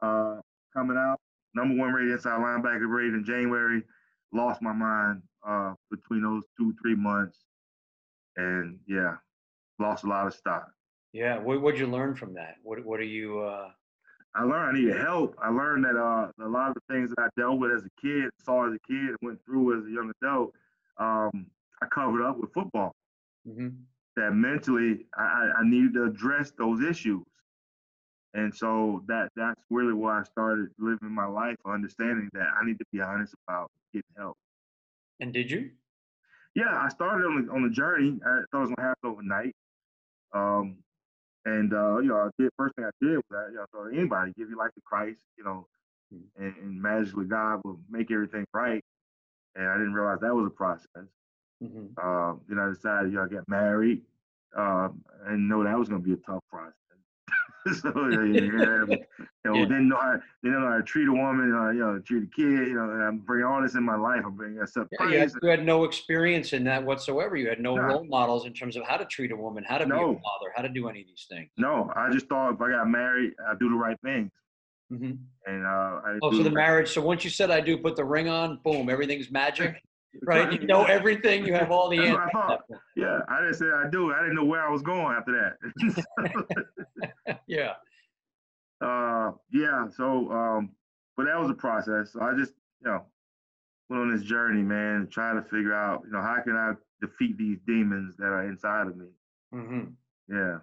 [0.00, 0.40] uh,
[0.72, 1.20] coming out.
[1.54, 3.82] Number one rated inside linebacker rated in January.
[4.32, 7.44] Lost my mind uh, between those two, three months.
[8.36, 9.16] And yeah,
[9.78, 10.68] lost a lot of stock.
[11.12, 11.38] Yeah.
[11.38, 12.56] What what'd you learn from that?
[12.62, 13.40] What What are you?
[13.40, 13.70] Uh,
[14.34, 15.36] I learned I needed help.
[15.40, 18.00] I learned that uh, a lot of the things that I dealt with as a
[18.02, 20.52] kid, saw as a kid, and went through as a young adult,
[20.98, 21.46] um,
[21.80, 22.94] I covered up with football.
[23.46, 23.76] mhm.
[24.16, 27.22] that mentally I, I- I needed to address those issues.
[28.34, 32.78] And so that that's really why I started living my life, understanding that I need
[32.78, 34.36] to be honest about getting help.
[35.20, 35.70] And did you?
[36.54, 38.20] Yeah, I started on the on the journey.
[38.24, 39.54] I thought it was gonna happen overnight.
[40.34, 40.78] Um,
[41.46, 43.86] and uh, you know, I did first thing I did was that you know, so
[43.86, 45.66] anybody give your life to Christ, you know,
[46.38, 48.82] and, and magically God will make everything right.
[49.56, 51.08] And I didn't realize that was a process.
[51.62, 54.02] hmm Um, then I decided, you know, I get married,
[54.56, 56.74] um, and know that was going to be a tough process.
[57.80, 58.98] so yeah, yeah, you
[59.44, 59.64] know, Yeah.
[59.64, 62.26] didn't know how didn't know how to treat a woman, uh, you know, treat a
[62.26, 64.20] kid, you know, and I'm bringing all this in my life.
[64.24, 64.88] I'm bringing that stuff.
[64.92, 67.36] Yeah, you, had, you had no experience in that whatsoever.
[67.36, 67.86] You had no Nah.
[67.86, 70.52] role models in terms of how to treat a woman, how to be a father,
[70.54, 71.48] how to do any of these things.
[71.56, 74.30] No, I just thought if I got married, I'd do the right things.
[74.90, 75.12] hmm
[75.46, 76.90] And uh, I Oh, so the marriage.
[76.90, 79.82] So once you said I do, put the ring on, boom, everything's magic,
[80.22, 80.52] right?
[80.52, 81.46] You know everything.
[81.46, 82.16] You have all the answers.
[82.16, 82.48] I at thought.
[82.48, 82.80] that point.
[82.96, 84.12] Yeah, I didn't say I do.
[84.12, 87.38] I didn't know where I was going after that.
[87.46, 87.72] Yeah.
[88.80, 89.86] uh, yeah.
[89.96, 90.70] So, um,
[91.16, 92.12] but that was a process.
[92.12, 93.02] So I just, you know,
[93.88, 97.36] went on this journey, man, trying to figure out, you know, how can I defeat
[97.36, 99.06] these demons that are inside of me.
[99.54, 100.34] Mm-hmm.
[100.34, 100.58] Yeah.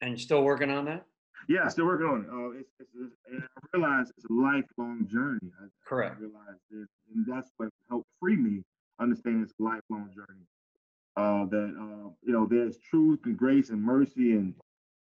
[0.00, 1.06] And you're still working on that.
[1.48, 2.28] Yeah, still working on it.
[2.30, 5.50] Uh, it's, it's, it's, and I realize it's a lifelong journey.
[5.60, 6.16] I, Correct.
[6.16, 8.62] I realize this, and that's what helped free me
[9.00, 10.46] understand it's a lifelong journey.
[11.16, 14.54] Uh, that uh, you know, there's truth and grace and mercy and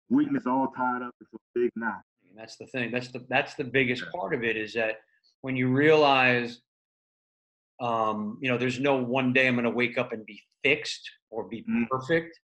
[0.09, 2.01] weakness all tied up into a big knot.
[2.29, 2.91] And that's the thing.
[2.91, 5.01] That's the that's the biggest part of it is that
[5.41, 6.61] when you realize,
[7.79, 11.09] um, you know, there's no one day I'm going to wake up and be fixed
[11.29, 11.87] or be Mm.
[11.89, 12.39] perfect,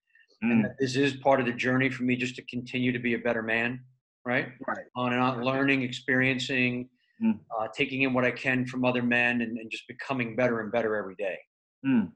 [0.52, 3.14] and that this is part of the journey for me just to continue to be
[3.14, 3.80] a better man,
[4.24, 4.48] right?
[4.66, 4.84] right.
[4.96, 6.88] On and on, learning, experiencing,
[7.22, 7.38] Mm.
[7.56, 10.72] uh, taking in what I can from other men, and, and just becoming better and
[10.72, 11.38] better every day.
[11.86, 12.10] Mm.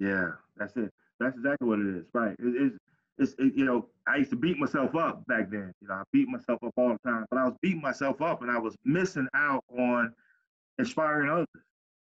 [0.00, 0.90] Yeah, that's it.
[1.20, 2.04] That's exactly what it is.
[2.12, 2.34] Right.
[2.40, 2.78] It, it's
[3.18, 5.72] it's it, you know I used to beat myself up back then.
[5.80, 8.42] You know I beat myself up all the time, but I was beating myself up
[8.42, 10.12] and I was missing out on
[10.80, 11.46] inspiring others.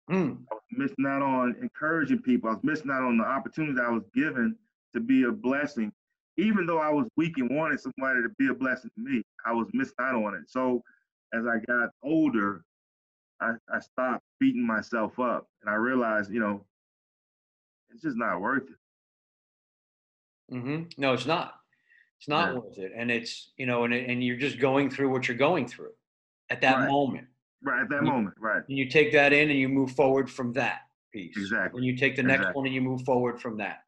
[0.09, 0.37] Mm.
[0.51, 2.49] I was missing out on encouraging people.
[2.49, 4.55] I was missing out on the opportunities I was given
[4.93, 5.91] to be a blessing.
[6.37, 9.53] Even though I was weak and wanted somebody to be a blessing to me, I
[9.53, 10.47] was missing out on it.
[10.49, 10.83] So
[11.33, 12.63] as I got older,
[13.41, 16.65] I, I stopped beating myself up and I realized, you know,
[17.91, 20.55] it's just not worth it.
[20.55, 20.83] Mm-hmm.
[21.01, 21.55] No, it's not.
[22.19, 22.59] It's not Yeah.
[22.59, 25.67] worth it, and it's you know, and and you're just going through what you're going
[25.67, 25.91] through
[26.49, 26.87] at that Right.
[26.89, 27.27] moment.
[27.61, 28.63] Right at that You- moment, right.
[28.67, 31.35] And you take that in and you move forward from that piece.
[31.37, 31.79] Exactly.
[31.79, 32.59] And you take the next Exactly.
[32.59, 33.83] one and you move forward from that.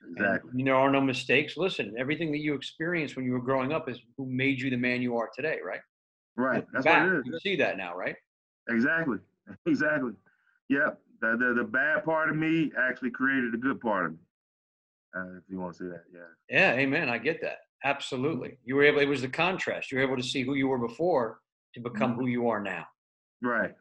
[0.00, 0.62] And Exactly.
[0.64, 1.56] there are no mistakes.
[1.56, 4.76] Listen, everything that you experienced when you were growing up is who made you the
[4.76, 5.80] man you are today, right?
[6.36, 6.64] Right.
[6.72, 8.16] That's back, what it You see that now, right?
[8.68, 9.18] Exactly.
[9.66, 10.12] Exactly.
[10.68, 10.90] Yeah.
[11.22, 14.18] The, the the bad part of me actually created the good part of me.
[15.16, 16.20] Uh, if you want to say that, yeah.
[16.50, 17.08] Yeah, amen.
[17.08, 17.58] I get that.
[17.82, 18.58] Absolutely.
[18.64, 19.00] You were able.
[19.00, 19.90] It was the contrast.
[19.90, 21.40] You were able to see who you were before
[21.74, 22.20] to become Mm-hmm.
[22.20, 22.84] who you are now.
[23.42, 23.74] Right.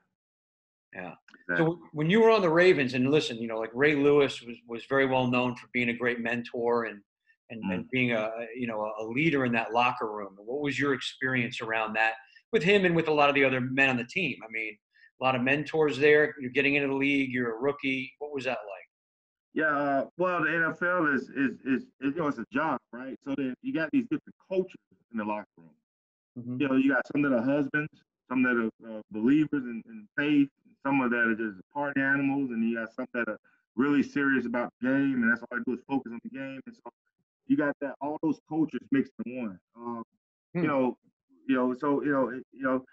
[0.94, 1.14] Yeah.
[1.50, 1.58] Exactly.
[1.66, 4.58] So when you were on the Ravens, and listen, you know, like Ray Lewis was
[4.68, 7.02] was very well known for being a great mentor and
[7.50, 7.74] and, Mm.
[7.74, 10.36] and being a you know a leader in that locker room.
[10.38, 12.14] What was your experience around that
[12.52, 14.38] with him and with a lot of the other men on the team?
[14.44, 14.78] I mean,
[15.22, 16.34] a lot of mentors there.
[16.40, 17.32] You're getting into the league.
[17.32, 18.14] You're a rookie.
[18.20, 18.88] What was that like?
[19.54, 23.16] Yeah, uh, well, the NFL is, is is is you know it's a job, right?
[23.26, 24.76] So then you got these different cultures
[25.12, 25.70] in the locker room.
[26.38, 26.60] Mhm.
[26.62, 27.90] You know, you got some that are husbands,
[28.30, 30.50] some that are uh, believers in, in faith,
[30.86, 33.40] some of that are just party animals, and you got some that are
[33.76, 36.62] really serious about the game, and that's all I do is focus on the game.
[36.66, 36.92] And so
[37.48, 39.60] you got that all those cultures mixed in one.
[39.76, 40.04] Um,
[40.54, 40.62] Hmm.
[40.64, 40.98] You know,
[41.48, 42.84] you know, so you know, it- you know,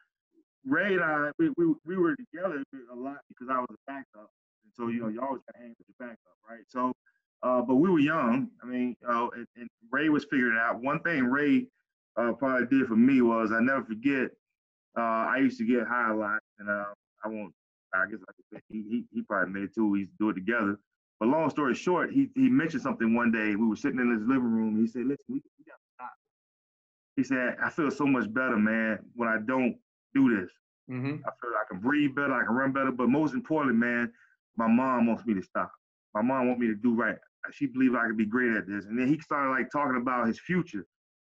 [0.66, 4.30] Ray and I, we, we, we were together a lot because I was a backup.
[4.64, 6.64] And so, you know, you always got to hang with your backup, right?
[6.68, 6.92] So,
[7.42, 8.50] uh, but we were young.
[8.62, 10.80] I mean, you know, and, and Ray was figuring it out.
[10.82, 11.66] One thing Ray
[12.16, 14.30] uh, probably did for me was I never forget,
[14.96, 16.38] uh, I used to get high a lot.
[16.58, 16.84] And uh,
[17.24, 17.52] I won't,
[17.94, 19.88] I guess I could say he, he, he probably made it too.
[19.88, 20.78] We used to do it together.
[21.20, 23.54] But long story short, he, he mentioned something one day.
[23.54, 24.80] We were sitting in his living room.
[24.80, 26.12] He said, listen, we, we got to stop.
[27.16, 29.76] He said, I feel so much better, man, when I don't
[30.14, 30.50] do this.
[30.90, 31.20] Mhm.
[31.24, 32.90] I feel like I can breathe better, I can run better.
[32.92, 34.12] But most importantly, man,
[34.56, 35.72] my mom wants me to stop.
[36.14, 37.16] My mom wants me to do right.
[37.52, 38.86] She believes I could be great at this.
[38.86, 40.86] And then he started like talking about his future,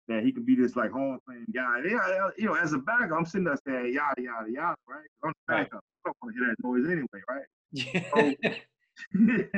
[0.07, 1.79] that he could be this like hall playing guy.
[1.79, 5.05] And, yeah, you know, as a backup, I'm sitting there saying yada yada yada, right?
[5.23, 5.63] I'm the Right.
[5.69, 5.81] backup.
[6.05, 8.37] I don't want to hear that noise anyway, right?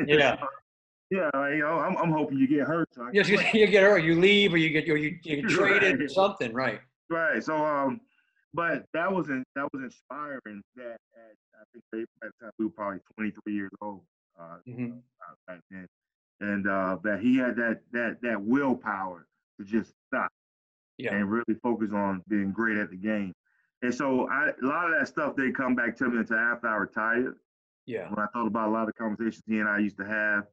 [0.07, 0.35] yeah.
[0.39, 0.47] So,
[1.09, 2.89] yeah, like, you know, I'm, I'm hoping you get hurt.
[2.93, 5.49] So Yes, you, you get hurt, you leave, or you get or you, you get
[5.49, 6.79] traded or something, right?
[7.09, 7.43] Right.
[7.43, 8.01] So um,
[8.53, 10.61] but that was in, that was inspiring.
[10.75, 14.01] That at, I think they, by the time we were probably 23 years old
[14.39, 14.91] uh, Mhm.
[14.91, 15.87] uh, back then,
[16.39, 19.27] and uh, that he had that that that willpower
[19.59, 20.31] to just stop
[20.97, 21.13] Yeah.
[21.13, 23.33] and really focus on being great at the game.
[23.81, 26.67] And so I, a lot of that stuff they come back to me until after
[26.67, 27.35] I retired.
[27.85, 28.09] Yeah.
[28.09, 30.45] When I thought about a lot of conversations he and I used to have,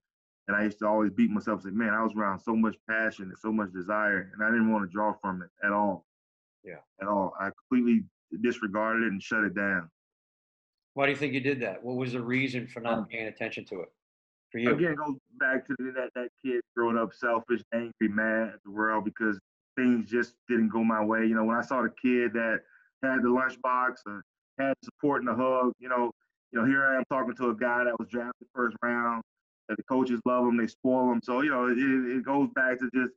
[0.49, 2.77] and I used to always beat myself and say, man, I was around so much
[2.91, 6.05] passion and so much desire, and I didn't want to draw from it at all.
[6.65, 6.81] Yeah.
[7.01, 7.33] At all.
[7.41, 8.05] I completely
[8.43, 9.89] disregarded it and shut it down.
[10.95, 11.83] Why do you think you did that?
[11.83, 13.89] What was the reason for not Um, paying attention to it
[14.51, 14.73] for you?
[14.73, 18.71] Again, it goes back to that that kid growing up selfish, angry, mad at the
[18.71, 19.39] world because
[19.77, 21.21] things just didn't go my way.
[21.27, 22.61] You know, when I saw the kid that
[23.03, 24.25] had the lunchbox or
[24.59, 26.11] had support in the hug, you know,
[26.53, 29.23] you know, here I am talking to a guy that was drafted first round.
[29.69, 31.21] That the coaches love him, they spoil him.
[31.23, 33.13] So you know, it, it goes back to just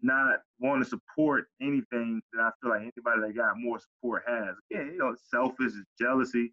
[0.00, 4.54] not wanting to support anything that I feel like anybody that got more support has.
[4.70, 6.52] Yeah, you know, selfish, jealousy.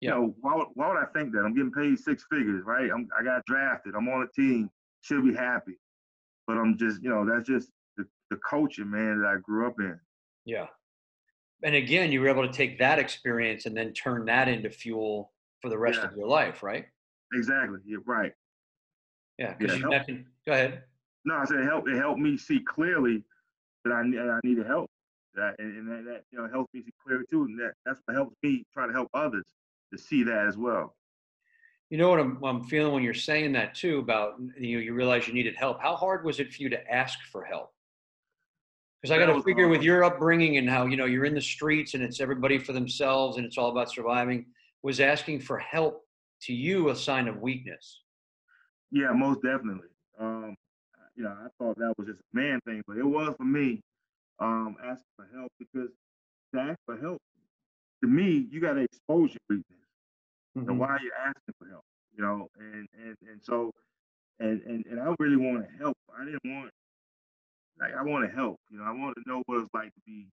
[0.00, 0.10] Yeah.
[0.10, 1.40] You know, why would, why would I think that?
[1.40, 2.90] I'm getting paid six figures, right?
[2.90, 3.94] I'm, I got drafted.
[3.96, 4.70] I'm on a team.
[5.02, 5.76] Should be happy.
[6.46, 7.70] But I'm just, you know, that's just
[8.34, 9.98] the, culture, man, that I grew up in.
[10.44, 10.66] Yeah.
[11.62, 15.32] And again, you were able to take that experience and then turn that into fuel
[15.60, 16.08] for the rest yeah.
[16.08, 16.86] of your life, right?
[17.32, 17.78] Exactly.
[17.84, 18.32] You're right.
[19.38, 19.54] Yeah.
[19.58, 20.82] Because yeah, you mentioned, go ahead.
[21.24, 21.88] No, I said it helped.
[21.88, 23.22] It helped me see clearly
[23.84, 24.90] that I I needed help.
[25.34, 28.00] That, and, and that, that, you know helps me see clearly too, and that that's
[28.04, 29.44] what helps me try to help others
[29.92, 30.94] to see that as well.
[31.90, 34.94] You know what I'm, I'm feeling when you're saying that too about you know you
[34.94, 35.80] realize you needed help.
[35.80, 37.73] How hard was it for you to ask for help?
[39.04, 41.40] Because I got to figure with your upbringing and how you know you're in the
[41.42, 44.46] streets and it's everybody for themselves and it's all about surviving.
[44.82, 46.06] Was asking for help
[46.44, 48.00] to you a sign of weakness?
[48.90, 49.88] Yeah, most definitely.
[50.18, 50.56] Um,
[51.16, 53.82] you know, I thought that was just a man thing, but it was for me
[54.38, 55.90] um, asking for help because
[56.54, 57.20] to ask for help,
[58.02, 59.86] to me, you got to expose your weakness.
[60.56, 60.70] Mm-hmm.
[60.70, 61.84] And why you're you asking for help?
[62.16, 63.70] You know, and and and so,
[64.40, 65.98] and and and I really want to help.
[66.18, 66.70] I didn't want,
[67.80, 68.58] like, I want to help.
[68.70, 70.26] You know, I want to know what it's like to be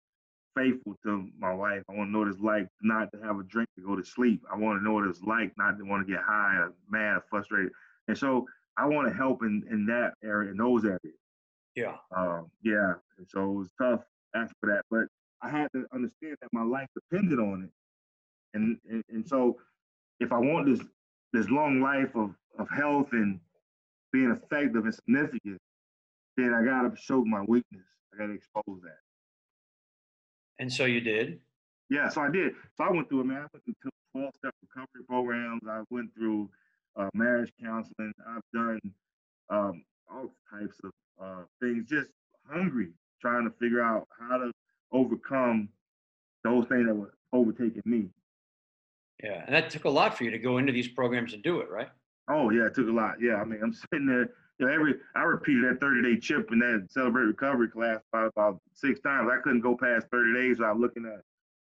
[0.55, 1.83] faithful to my wife.
[1.89, 4.03] I want to know what it's like not to have a drink to go to
[4.03, 4.41] sleep.
[4.51, 7.17] I want to know what it's like not to want to get high or mad
[7.17, 7.71] or frustrated.
[8.07, 8.45] And so
[8.77, 11.19] I want to help in, in that area, in those areas.
[11.75, 11.95] Yeah.
[12.15, 12.93] Um, yeah.
[13.17, 14.01] And so it was tough
[14.33, 15.05] for that, but
[15.41, 17.69] I had to understand that my life depended on it.
[18.53, 19.57] And, and, and so
[20.19, 20.85] if I want this,
[21.31, 23.39] this long life of, of health and
[24.11, 25.59] being effective and significant,
[26.39, 27.85] then I got to show my weakness.
[28.13, 28.99] I got to expose that.
[30.59, 31.39] And so you did?
[31.89, 32.53] Yeah, so I did.
[32.77, 35.61] So I went through, man, I went through 12 step recovery programs.
[35.67, 36.49] I went through
[36.95, 38.13] uh, marriage counseling.
[38.27, 38.79] I've done
[39.49, 42.11] um, all types of uh, things, just
[42.47, 42.89] hungry,
[43.21, 44.51] trying to figure out how to
[44.91, 45.69] overcome
[46.43, 48.09] those things that were overtaking me.
[49.23, 51.59] Yeah, and that took a lot for you to go into these programs and do
[51.59, 51.89] it, right?
[52.29, 53.15] Oh yeah, it took a lot.
[53.19, 54.29] Yeah, I mean, I'm sitting there.
[54.59, 58.33] You know, every I repeated that 30 day chip in that celebrate recovery class about,
[58.35, 59.29] about six times.
[59.31, 61.21] I couldn't go past 30 days without looking at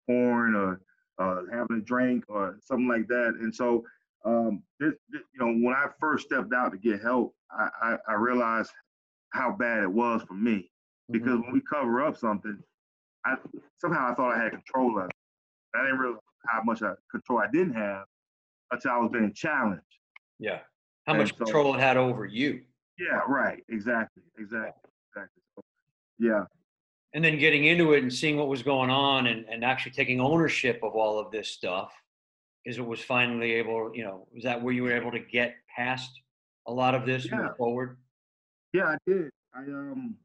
[0.07, 0.81] porn or
[1.17, 3.35] uh, having a drink or something like that.
[3.39, 3.83] And so
[4.25, 7.97] um, this, this, you know, when I first stepped out to get help, I, I,
[8.09, 8.71] I realized
[9.31, 10.69] how bad it was for me
[11.11, 11.41] because mm-hmm.
[11.41, 12.57] when we cover up something,
[13.25, 13.35] I
[13.77, 15.11] somehow I thought I had control of it.
[15.75, 18.05] I didn't realize how much I, control I didn't have
[18.71, 19.81] until I was being challenged.
[20.39, 20.59] Yeah.
[21.07, 22.61] How and much so, control it had over you.
[22.99, 23.63] Yeah, right.
[23.69, 24.23] Exactly.
[24.37, 24.91] Exactly.
[25.09, 25.41] Exactly.
[25.55, 25.61] So,
[26.19, 26.43] yeah.
[27.13, 30.19] And then getting into it and seeing what was going on and, and actually taking
[30.19, 31.93] ownership of all of this stuff
[32.65, 35.55] is it was finally able, you know, was that where you were able to get
[35.75, 36.09] past
[36.67, 37.49] a lot of this yeah.
[37.57, 37.97] forward?
[38.73, 39.29] Yeah, I did.
[39.53, 40.15] I um,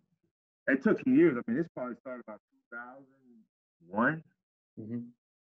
[0.68, 1.36] it took years.
[1.36, 4.22] I mean, this probably started about 2001.
[4.80, 5.00] Mm-hmm.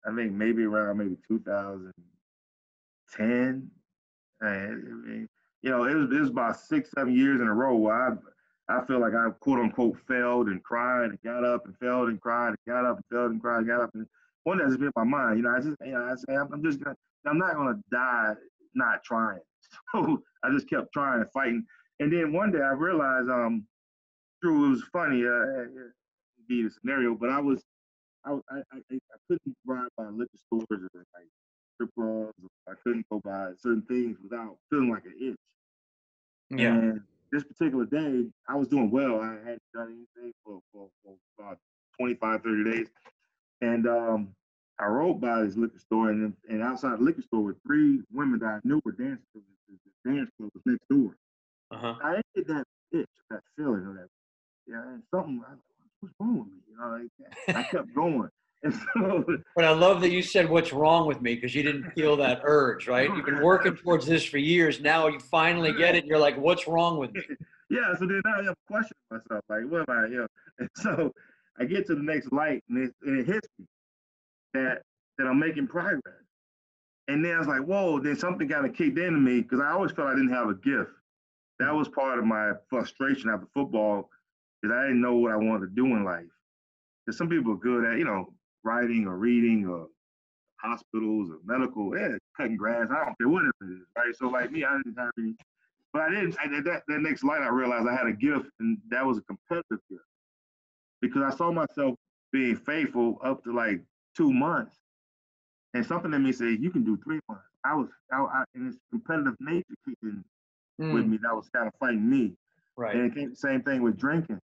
[0.05, 3.71] I think maybe around maybe 2010.
[4.41, 5.27] I mean,
[5.61, 8.15] you know, it was, it was about six, seven years in a row where I,
[8.69, 12.21] I feel like I quote unquote failed and cried and got up and failed and
[12.21, 14.05] cried and got up and failed and cried and got up and
[14.43, 15.37] one that's been in my mind.
[15.37, 16.95] You know, I just, you know, I say I'm, just gonna,
[17.25, 18.33] I'm not gonna die
[18.75, 19.39] not trying.
[19.93, 21.63] So I just kept trying and fighting.
[21.99, 23.65] And then one day I realized, um,
[24.41, 25.65] through it was funny, uh,
[26.47, 27.61] be the scenario, but I was,
[28.25, 31.27] I, I, I, I couldn't ride by liquor stores or like
[31.79, 32.33] strip clubs.
[32.67, 36.59] I couldn't go by certain things without feeling like an itch.
[36.59, 36.73] Yeah.
[36.73, 39.21] And this particular day, I was doing well.
[39.21, 41.57] I hadn't done anything for, for, for about
[41.99, 42.87] 25, 30 days.
[43.61, 44.29] And um,
[44.79, 48.39] I rode by this liquor store, and and outside the liquor store were three women
[48.39, 49.19] that I knew were dancing.
[49.33, 49.41] To
[50.05, 51.15] the dance club was next door.
[51.71, 51.95] Uh-huh.
[52.01, 52.63] I did that
[52.93, 54.07] itch, that feeling or that.
[54.65, 55.41] Yeah, and something.
[55.45, 55.55] I,
[55.99, 56.59] what's wrong with me?
[56.69, 57.07] You know,
[57.47, 58.29] like, I kept going.
[58.61, 59.23] And so,
[59.55, 62.41] but I love that you said what's wrong with me because you didn't feel that
[62.43, 63.09] urge, right?
[63.09, 64.81] You've been working towards this for years.
[64.81, 65.99] Now you finally get it.
[65.99, 67.21] And you're like, what's wrong with me?
[67.71, 67.93] Yeah.
[67.99, 70.07] So then I have questioning myself, like, what am I?
[70.07, 70.27] You know.
[70.59, 71.13] And so
[71.59, 73.65] I get to the next light, and it, and it hits me
[74.55, 74.81] that
[75.19, 76.15] that I'm making progress.
[77.07, 79.71] And then I was like, whoa, then something kind of kicked into me because I
[79.71, 80.91] always felt I didn't have a gift.
[81.59, 81.77] That mm.
[81.77, 84.09] was part of my frustration after football
[84.61, 86.23] because I didn't know what I wanted to do in life.
[87.05, 88.33] Because some people are good at, you know,
[88.63, 89.87] writing or reading or
[90.61, 92.87] hospitals or medical, yeah, cutting grass.
[92.91, 94.15] I don't care what it is, right?
[94.15, 95.35] So like me, I didn't have any,
[95.93, 96.37] but I didn't.
[96.43, 99.21] I, that that next light, I realized I had a gift, and that was a
[99.23, 100.03] competitive gift.
[101.01, 101.95] because I saw myself
[102.31, 103.81] being faithful up to like
[104.15, 104.77] two months,
[105.73, 108.69] and something in me said, "You can do three months." I was, I, I and
[108.69, 110.23] this competitive nature kicking
[110.81, 112.35] Mm, with me that was kind of fighting me.
[112.77, 112.95] right.
[112.95, 114.39] And it came, same thing with drinking,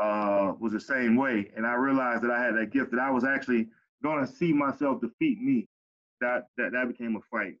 [0.00, 1.50] uh, was the same way.
[1.56, 3.68] And I realized that I had that gift that I was actually
[4.02, 5.68] going to see myself defeat me.
[6.20, 7.54] That that that became a fight.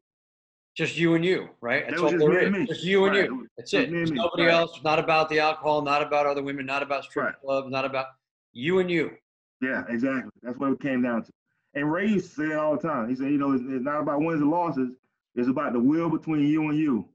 [0.76, 1.84] Just you and you, right?
[1.88, 2.52] That's all just there is.
[2.52, 2.66] me.
[2.66, 3.46] Just you and Right, you.
[3.56, 3.90] That's it was it.
[3.90, 4.52] me and There's me, nobody right.
[4.54, 4.80] else.
[4.84, 5.82] Not about the alcohol.
[5.82, 6.66] Not about other women.
[6.66, 7.34] Not about strip Right.
[7.40, 7.70] clubs.
[7.70, 8.06] Not about
[8.52, 9.12] you and you.
[9.60, 10.30] Yeah, exactly.
[10.42, 11.32] That's what it came down to.
[11.74, 13.08] And Ray used to say it all the time.
[13.08, 14.90] He said, you know, it's, it's not about wins and losses.
[15.34, 17.06] It's about the will between you and you.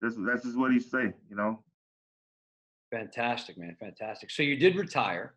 [0.00, 1.12] That's that's just what he say.
[1.30, 1.62] You know.
[2.90, 3.76] Fantastic, man.
[3.78, 4.30] Fantastic.
[4.30, 5.34] So you did retire.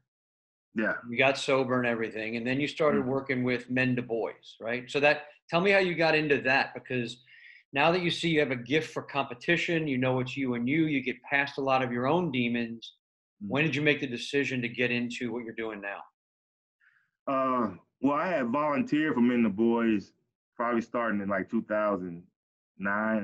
[0.74, 0.94] Yeah.
[1.10, 3.08] You got sober and everything, and then you started Mhm.
[3.08, 4.90] working with men to boys, right?
[4.90, 7.26] So that tell me how you got into that because
[7.74, 10.68] now that you see you have a gift for competition, you know it's you and
[10.68, 12.96] you, you get past a lot of your own demons.
[13.46, 16.04] When did you make the decision to get into what you're doing now?
[17.28, 20.14] Uh, well, I had volunteered for Men to Boys
[20.56, 22.24] probably starting in like 2009.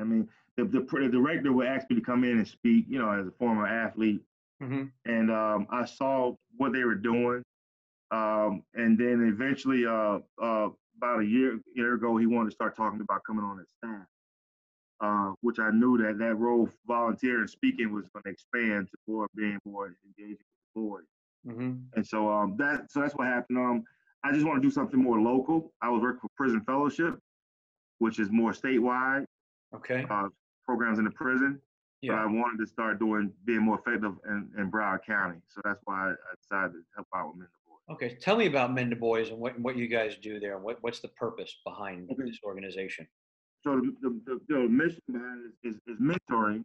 [0.02, 3.00] I mean, the, the, the director would ask me to come in and speak, you
[3.00, 4.22] know, as a former athlete.
[4.62, 4.86] Mm-hmm.
[5.06, 7.44] And um, I saw what they were doing.
[8.10, 12.76] Um, and then eventually, uh, uh, about a year, year ago, he wanted to start
[12.76, 14.08] talking about coming on as staff,
[15.00, 18.98] uh, which I knew that that role, volunteering and speaking, was going to expand to
[19.08, 21.04] more being more engaging with the boys.
[21.48, 21.74] Mm-hmm.
[21.96, 23.60] And so um, that so that's what happened.
[23.60, 23.84] Um,
[24.24, 25.72] I just want to do something more local.
[25.82, 27.20] I was working for Prison Fellowship,
[28.00, 29.26] which is more statewide
[29.76, 30.06] Okay.
[30.10, 30.30] uh,
[30.68, 31.60] programs in the prison.
[32.04, 35.40] But I wanted to start doing being more effective in, in Broward County.
[35.48, 37.96] So that's why I decided to help out with Men to Boys.
[37.96, 38.18] Okay.
[38.22, 40.78] Tell me about Men to Boys and what, what you guys do there and what,
[40.82, 42.24] what's the purpose behind Okay.
[42.24, 43.08] this organization?
[43.64, 46.64] So the, the, the, the mission behind is, is, is mentoring.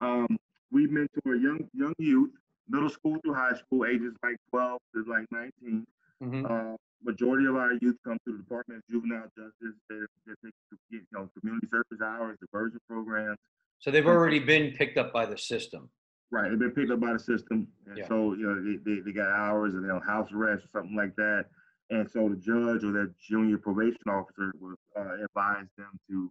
[0.00, 0.38] Um,
[0.70, 2.30] we mentor young young youth,
[2.68, 5.86] middle school through high school, ages like 12 to like 19.
[6.22, 6.46] Mm-hmm.
[6.46, 9.76] Uh, majority of our youth come through the Department of Juvenile Justice.
[9.88, 10.52] They're, they're taking,
[10.90, 13.38] you know, community service hours, diversion programs.
[13.78, 15.88] So they've already been picked up by the system.
[16.30, 18.06] Right, they've been picked up by the system, and Yeah.
[18.06, 20.94] so you know they, they, they got hours and they're on house arrest or something
[20.94, 21.46] like that.
[21.88, 26.30] And so the judge or their junior probation officer would uh, advise them to, you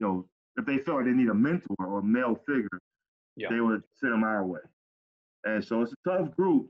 [0.00, 2.80] know, if they felt they need a mentor or a male figure,
[3.36, 3.48] Yeah.
[3.50, 4.58] they would send them our way.
[5.44, 6.68] And so it's a tough group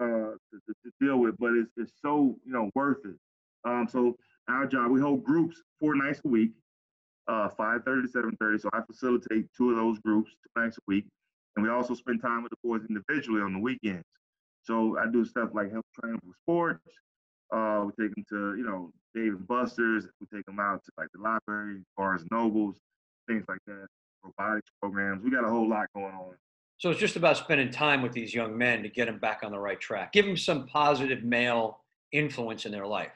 [0.00, 3.16] uh, to, to, deal with, but it's, it's so you know worth it.
[3.64, 4.16] Um, so
[4.48, 6.52] our job, we hold groups four nights a week,
[7.28, 8.60] uh, 5:30 to 7:30.
[8.60, 11.06] So I facilitate two of those groups two nights a week,
[11.56, 14.06] and we also spend time with the boys individually on the weekends.
[14.62, 16.84] So I do stuff like help train them for sports.
[17.52, 20.06] Uh, we take them to you know Dave and Buster's.
[20.20, 22.76] We take them out to like the library, Barnes Nobles,
[23.28, 23.86] things like that.
[24.24, 25.22] Robotics programs.
[25.22, 26.34] We got a whole lot going on.
[26.82, 29.52] So it's just about spending time with these young men to get them back on
[29.52, 30.12] the right track.
[30.12, 31.78] Give them some positive male
[32.10, 33.12] influence in their life.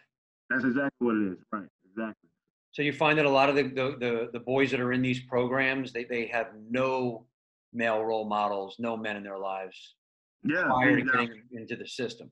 [0.48, 1.38] That's exactly what it is.
[1.50, 1.66] Right.
[1.90, 2.30] Exactly.
[2.70, 5.02] So you find that a lot of the, the, the, the boys that are in
[5.02, 7.26] these programs, they, they have no
[7.72, 9.96] male role models, no men in their lives
[10.44, 10.66] Yeah.
[10.66, 12.30] prior to getting into the system.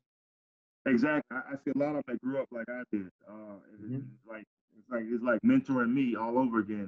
[0.87, 1.37] Exactly.
[1.37, 3.09] I, I see a lot of them that grew up like I did.
[3.29, 3.97] Uh, Mhm.
[3.97, 4.45] it's like
[4.79, 6.87] it's like it's like mentoring me all over again.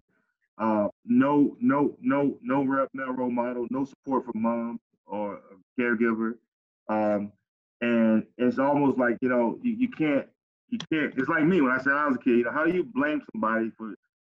[0.58, 5.40] Uh, no, no, no, no rep, no role model, no support from mom or
[5.78, 6.34] caregiver.
[6.88, 7.32] Um,
[7.80, 10.26] and it's almost like you know you, you can't
[10.70, 11.12] you can't.
[11.16, 12.38] It's like me when I said I was a kid.
[12.38, 13.90] You know, how do you blame somebody for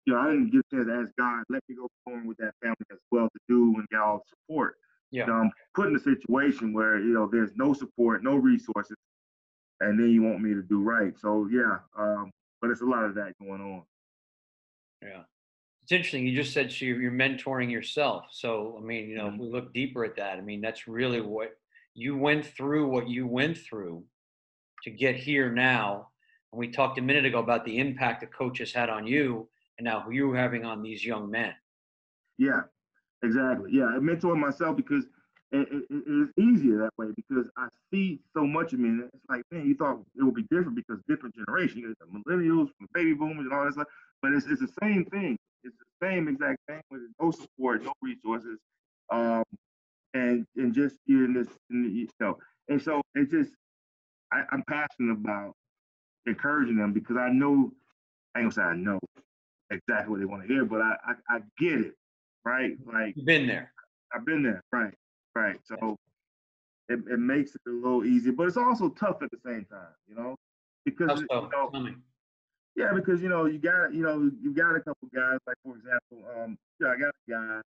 [0.06, 2.38] you know I didn't get a chance to ask God, let me go born with
[2.38, 4.76] that family that's well to do and get all the support.
[5.10, 5.26] Yeah.
[5.26, 8.96] You know, I'm put in a situation where you know there's no support, no resources,
[9.80, 11.12] and then you want me to do right.
[11.18, 13.82] So yeah, um, but it's a lot of that going on.
[15.02, 15.22] Yeah.
[15.82, 16.26] It's interesting.
[16.26, 18.26] You just said so you're, you're mentoring yourself.
[18.30, 19.38] So, I mean, you know, if Mhm.
[19.38, 21.58] we look deeper at that, I mean, that's really what
[21.94, 24.06] you went through, what you went through
[24.84, 26.10] to get here now.
[26.52, 29.84] And we talked a minute ago about the impact the coaches had on you and
[29.84, 31.54] now who you're having on these young men.
[32.38, 32.62] Yeah,
[33.22, 33.70] exactly.
[33.72, 35.06] Yeah, I mentor myself because
[35.52, 38.88] it, it, it- it's easier that way because I see so much of me.
[38.90, 42.06] And it's like, man, you thought it would be different because different generation, you the
[42.06, 43.88] millennials, the baby boomers, and all that stuff.
[44.22, 45.38] But it's, it's the same thing.
[45.64, 48.58] It's the same exact thing with no support, no resources,
[49.10, 49.44] um,
[50.14, 52.38] and and just you're in this, in the, you know.
[52.68, 53.52] And so it just,
[54.32, 55.54] I, I'm passionate about
[56.26, 57.72] encouraging them because I know,
[58.34, 58.98] I ain't gonna say I know
[59.70, 61.94] exactly what they want to hear, but I, I I get it,
[62.44, 62.72] right?
[62.84, 63.72] Like You've been there.
[64.14, 64.94] I've been there, right,
[65.34, 65.56] right.
[65.64, 65.96] So
[66.88, 69.94] it, it makes it a little easier, but it's also tough at the same time,
[70.08, 70.36] you know,
[70.84, 71.96] because How you know.
[72.76, 75.76] Yeah, because you know you got you know you got a couple guys like for
[75.76, 77.60] example, um, yeah, I got a guy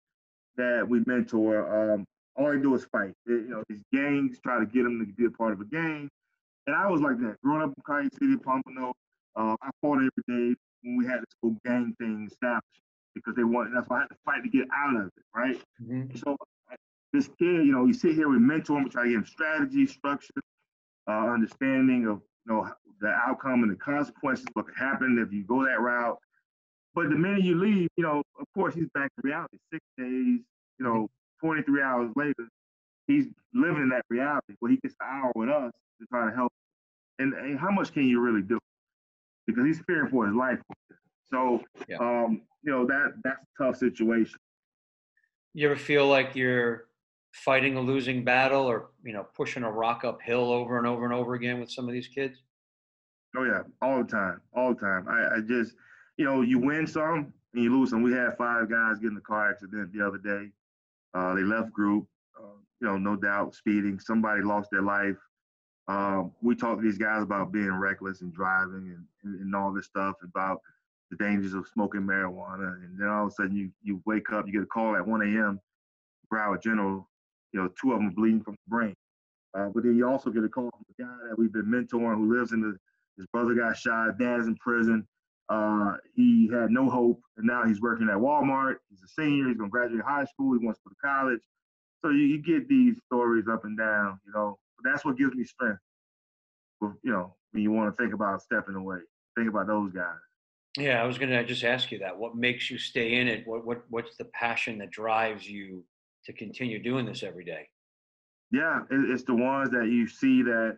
[0.57, 1.93] that we mentor.
[1.95, 2.05] Um,
[2.37, 3.13] all they do is fight.
[3.27, 5.65] They- you know, these gangs try to get him to be a part of a
[5.65, 6.09] gang.
[6.69, 8.93] and I was like that growing up in Collier City, Pompano.
[9.35, 12.81] Uh, I fought every day when we had this whole gang thing established
[13.15, 13.75] because they wanted.
[13.75, 15.61] That's why I had to fight to get out of it, right?
[15.83, 16.17] Mm-hmm.
[16.17, 16.37] So
[17.13, 19.87] this kid, you know, you sit here with mentor him, try to give him strategy,
[19.87, 20.31] structure,
[21.09, 22.69] uh, understanding of you know
[23.01, 26.19] the outcome and the consequences, what could happen if you go that route.
[26.95, 29.57] But the minute you leave, you know, of course, he's back to reality.
[29.73, 30.41] Six days,
[30.79, 31.09] you know,
[31.41, 32.49] 23 hours later,
[33.07, 36.35] he's living in that reality where he gets an hour with us to try to
[36.35, 36.53] help.
[37.19, 38.59] And, and how much can you really do?
[39.47, 40.59] Because he's fearing for his life.
[41.33, 41.97] So, yeah.
[41.97, 44.39] um, you know, that that's a tough situation.
[45.55, 46.85] You ever feel like you're
[47.33, 51.15] fighting a losing battle or, you know, pushing a rock uphill over and over and
[51.15, 52.39] over again with some of these kids?
[53.37, 55.09] Oh yeah, all the time, all the time.
[55.09, 55.75] I, I just,
[56.19, 58.03] you know, you win some and you lose some.
[58.03, 60.51] We had five guys get in a car accident the other day.
[61.15, 62.07] Uh, they left group,
[62.39, 63.99] uh, you know, no doubt speeding.
[63.99, 65.17] Somebody lost their life.
[65.89, 69.73] Um, we talked to these guys about being reckless and driving and, and, and, all
[69.73, 70.61] this stuff about
[71.11, 72.75] the dangers of smoking marijuana.
[72.85, 75.07] And then all of a sudden you you wake up, you get a call at
[75.07, 75.61] 1 a.m.
[76.33, 77.09] Broward General,
[77.53, 78.95] you know, two of them bleeding from the brain.
[79.55, 82.17] Uh, but then you also get a call from a guy that we've been mentoring
[82.17, 82.77] who lives in the
[83.17, 84.19] his brother got shot.
[84.19, 85.07] Dad's in prison.
[85.49, 88.77] Uh, he had no hope, and now he's working at Walmart.
[88.89, 89.49] He's a senior.
[89.49, 90.59] He's gonna graduate high school.
[90.59, 91.41] He wants to go to college.
[92.01, 94.19] So you, you get these stories up and down.
[94.27, 95.81] You know, that's what gives me strength.
[96.81, 98.99] You know, when you want to think about stepping away,
[99.37, 100.17] think about those guys.
[100.79, 102.17] Yeah, I was gonna just ask you that.
[102.17, 103.47] What makes you stay in it?
[103.47, 105.85] What what what's the passion that drives you
[106.25, 107.69] to continue doing this every day?
[108.51, 110.77] Yeah, it's the ones that you see that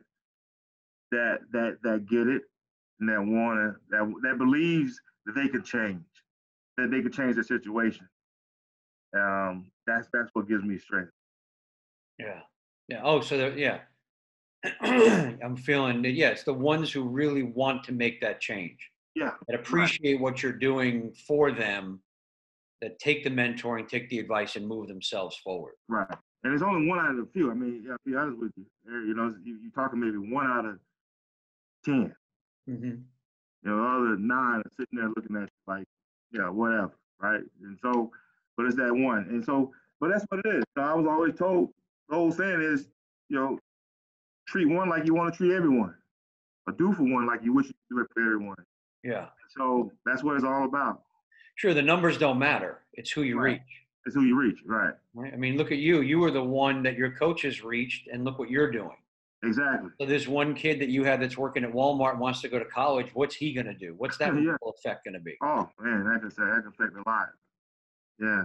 [1.10, 2.42] that that that get it
[3.00, 6.04] and that wanna that that believes that they can change,
[6.76, 8.08] that they can change the situation.
[9.16, 11.10] Um, that's that's what gives me strength.
[12.18, 12.40] Yeah,
[12.88, 13.00] yeah.
[13.02, 13.80] Oh, so yeah,
[14.80, 16.12] I'm feeling that.
[16.12, 18.78] Yeah, it's the ones who really want to make that change.
[19.14, 20.20] Yeah, and appreciate right.
[20.20, 22.00] what you're doing for them.
[22.84, 25.72] That take the mentoring, take the advice, and move themselves forward.
[25.88, 26.06] Right.
[26.42, 27.50] And it's only one out of a few.
[27.50, 28.66] I mean, yeah, I'll be honest with you.
[28.86, 30.78] You know, you, you're talking maybe one out of
[31.86, 32.14] 10.
[32.68, 32.84] Mm-hmm.
[32.84, 33.00] You
[33.64, 35.86] know, the other nine are sitting there looking at you like,
[36.30, 37.40] yeah, whatever, right?
[37.62, 38.10] And so,
[38.58, 39.26] but it's that one.
[39.30, 40.64] And so, but that's what it is.
[40.76, 41.70] So I was always told,
[42.10, 42.88] the whole saying is,
[43.30, 43.58] you know,
[44.46, 45.94] treat one like you want to treat everyone,
[46.66, 48.56] or do for one like you wish you could do it for everyone.
[49.02, 49.28] Yeah.
[49.56, 51.00] So that's what it's all about.
[51.56, 52.80] Sure, the numbers don't matter.
[52.94, 53.52] It's who you right.
[53.52, 53.60] reach.
[54.06, 54.94] It's who you reach, right?
[55.14, 55.32] Right.
[55.32, 56.02] I mean, look at you.
[56.02, 58.96] You were the one that your coaches reached, and look what you're doing.
[59.42, 59.90] Exactly.
[60.00, 62.64] So this one kid that you have that's working at Walmart wants to go to
[62.64, 63.08] college.
[63.14, 63.94] What's he going to do?
[63.96, 64.56] What's that yeah.
[64.66, 65.36] effect going to be?
[65.42, 67.28] Oh man, that can that can affect a lot.
[68.20, 68.44] Yeah.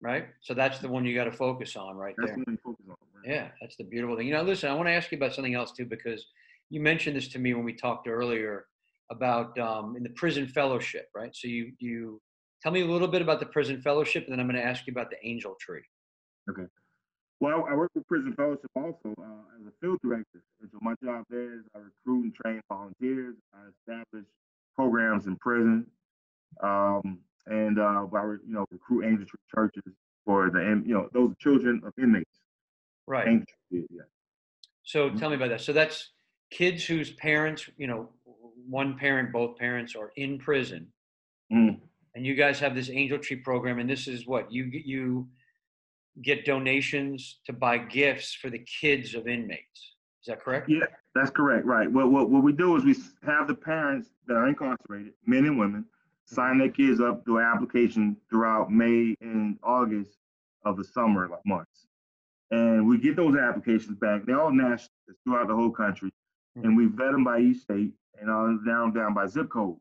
[0.00, 0.26] Right.
[0.40, 2.36] So that's the one you got to focus on, right that's there.
[2.36, 4.26] The one you focus on, Yeah, that's the beautiful thing.
[4.26, 6.26] You know, listen, I want to ask you about something else too because
[6.70, 8.66] you mentioned this to me when we talked earlier
[9.10, 11.34] about um, in the prison fellowship, right?
[11.34, 12.20] So you you
[12.62, 14.86] tell me a little bit about the prison fellowship, and then I'm going to ask
[14.86, 15.82] you about the angel tree.
[16.50, 16.64] Okay.
[17.40, 20.42] Well, I work with Prison Fellowship also uh, as a field director.
[20.60, 23.34] And so my job there is I recruit and train volunteers.
[23.52, 24.24] I establish
[24.74, 25.86] programs in prison,
[26.62, 29.82] um, and uh, I you know recruit angel tree churches
[30.24, 32.40] for the you know those children of inmates.
[33.06, 33.28] Right.
[33.28, 34.02] Angel tree, yeah.
[34.84, 35.18] So mm-hmm.
[35.18, 35.60] tell me about that.
[35.60, 36.12] So that's
[36.50, 38.08] kids whose parents, you know,
[38.68, 40.86] one parent, both parents are in prison,
[41.52, 41.78] mm.
[42.14, 45.28] and you guys have this angel tree program, and this is what you you
[46.22, 49.94] get donations to buy gifts for the kids of inmates.
[50.22, 50.70] Is that correct?
[50.70, 51.66] Yeah, that's correct.
[51.66, 51.90] Right.
[51.90, 52.96] What, what, what we do is we
[53.26, 55.84] have the parents that are incarcerated, men and women,
[56.24, 60.16] sign their kids up, do an application throughout May and August
[60.64, 61.86] of the summer months.
[62.50, 64.24] And we get those applications back.
[64.24, 64.90] They're all national,
[65.24, 66.10] throughout the whole country.
[66.56, 66.68] Mm-hmm.
[66.68, 69.76] And we vet them by each state and all down down by zip code.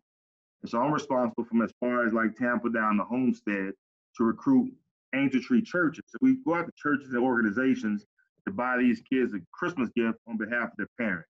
[0.62, 3.74] And so I'm responsible from as far as like Tampa down to Homestead
[4.18, 4.72] to recruit
[5.14, 6.04] Angel Tree churches.
[6.08, 8.06] So we go out to churches and organizations
[8.46, 11.30] to buy these kids a Christmas gift on behalf of their parents.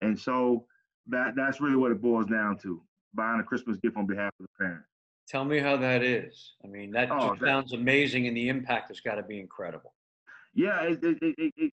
[0.00, 0.66] And so
[1.08, 2.82] that that's really what it boils down to,
[3.14, 4.86] buying a Christmas gift on behalf of the parents.
[5.28, 6.54] Tell me how that is.
[6.64, 9.94] I mean, that oh, sounds amazing, and the impact has got to be incredible.
[10.54, 11.72] Yeah, it, it, it,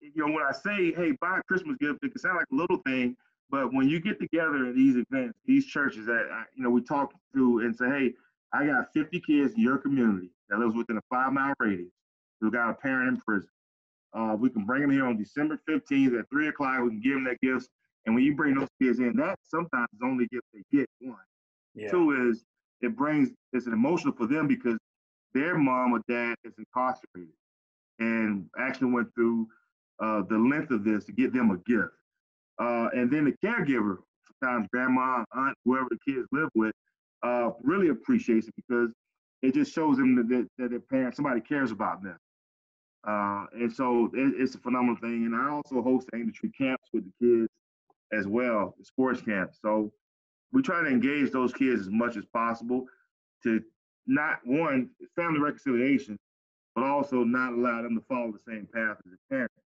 [0.00, 2.54] you know, when I say, hey, buy a Christmas gift, it can sound like a
[2.54, 3.14] little thing,
[3.50, 6.26] but when you get together at these events, these churches that,
[6.56, 8.14] you know, we talk to and say, hey,
[8.52, 11.92] I got 50 kids in your community that lives within a five mile radius
[12.40, 13.48] who got a parent in prison.
[14.12, 16.80] Uh, we can bring them here on December 15th at three o'clock.
[16.82, 17.68] We can give them that gifts.
[18.06, 20.88] And when you bring those kids in, that sometimes is only gift they get.
[21.00, 21.16] One.
[21.74, 21.90] Yeah.
[21.90, 22.44] Two is
[22.80, 24.78] it brings it's an emotional for them because
[25.32, 27.34] their mom or dad is incarcerated
[27.98, 29.48] and actually went through
[30.00, 31.92] uh, the length of this to get them a gift.
[32.60, 33.98] Uh, and then the caregiver,
[34.40, 36.74] sometimes grandma, aunt, whoever the kids live with,
[37.22, 38.92] uh, really appreciates it because
[39.42, 42.16] it just shows them that, that, that their parents, somebody cares about them.
[43.06, 45.26] Uh, and so it, it's a phenomenal thing.
[45.26, 47.48] And I also host Tree camps with the kids
[48.12, 49.58] as well, sports camps.
[49.60, 49.92] So
[50.52, 52.86] we try to engage those kids as much as possible
[53.42, 53.62] to
[54.06, 56.16] not one family reconciliation,
[56.74, 59.63] but also not allow them to follow the same path as their parents.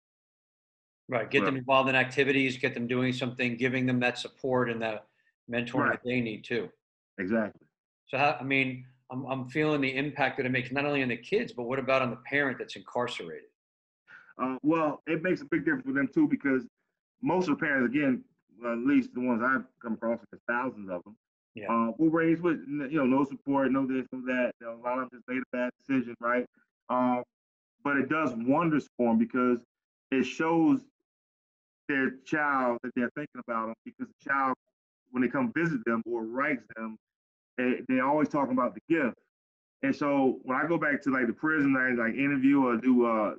[1.09, 1.31] Right.
[1.31, 5.07] Get them involved in activities, get them doing something, giving them that support and that
[5.51, 5.93] mentoring Right.
[5.93, 6.71] that they need too.
[7.19, 7.67] Exactly.
[8.07, 11.09] So, how, I mean, I'm, I'm feeling the impact that it makes not only on
[11.09, 13.49] the kids, but what about on the parent that's incarcerated?
[14.39, 16.67] Uh, well, it makes a big difference for them too because
[17.21, 18.25] most of the parents, again,
[18.65, 21.17] at least the ones I've come across, there's thousands of them,
[21.55, 21.71] Yeah.
[21.73, 24.53] uh, were raised with you know no support, no this, no that.
[24.61, 26.47] You know, a lot of them just made a bad decision, right?
[26.89, 27.23] Um,
[27.85, 29.61] but it does wonders for them because
[30.11, 30.81] it shows
[31.93, 34.55] their child that they're thinking about them because the child,
[35.11, 36.97] when they come visit them or writes them,
[37.59, 39.17] they they always talking about the gift.
[39.83, 43.07] And so when I go back to like the prison, I like interview or do
[43.07, 43.37] a, a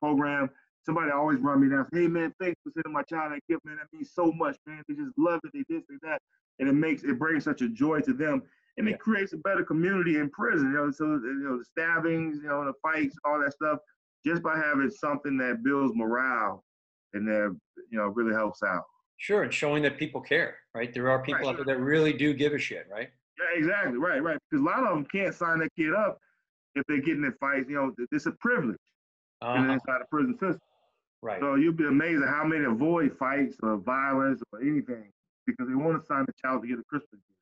[0.00, 0.50] program,
[0.84, 1.86] somebody always run me down.
[1.92, 3.76] Hey man, thanks for sending my child that gift, man.
[3.76, 4.82] That means so much, man.
[4.86, 5.50] They just love it.
[5.52, 6.20] They this, they that,
[6.60, 8.42] and it makes it brings such a joy to them,
[8.76, 8.94] and Yeah.
[8.94, 10.70] it creates a better community in prison.
[10.70, 13.78] You know, so you know the stabbings, you know, the fights, all that stuff,
[14.24, 16.64] just by having something that builds morale
[17.14, 17.56] and that
[17.90, 18.84] you know really helps out.
[19.18, 19.42] Sure.
[19.42, 20.92] And showing that people care, right?
[20.94, 21.48] There are people Right.
[21.48, 23.08] out there that really do give a shit, right?
[23.38, 23.98] Yeah, exactly.
[23.98, 24.38] Right, right.
[24.50, 26.18] Because a lot of them can't sign that kid up
[26.76, 27.68] if they're getting in fights.
[27.68, 28.76] You know, it's a privilege
[29.42, 29.72] Uh-huh.
[29.72, 30.60] inside the prison system.
[31.20, 31.40] Right.
[31.40, 35.10] So you'd be amazed at how many avoid fights or violence or anything
[35.46, 37.40] because they want to sign the child to get a Christmas gift.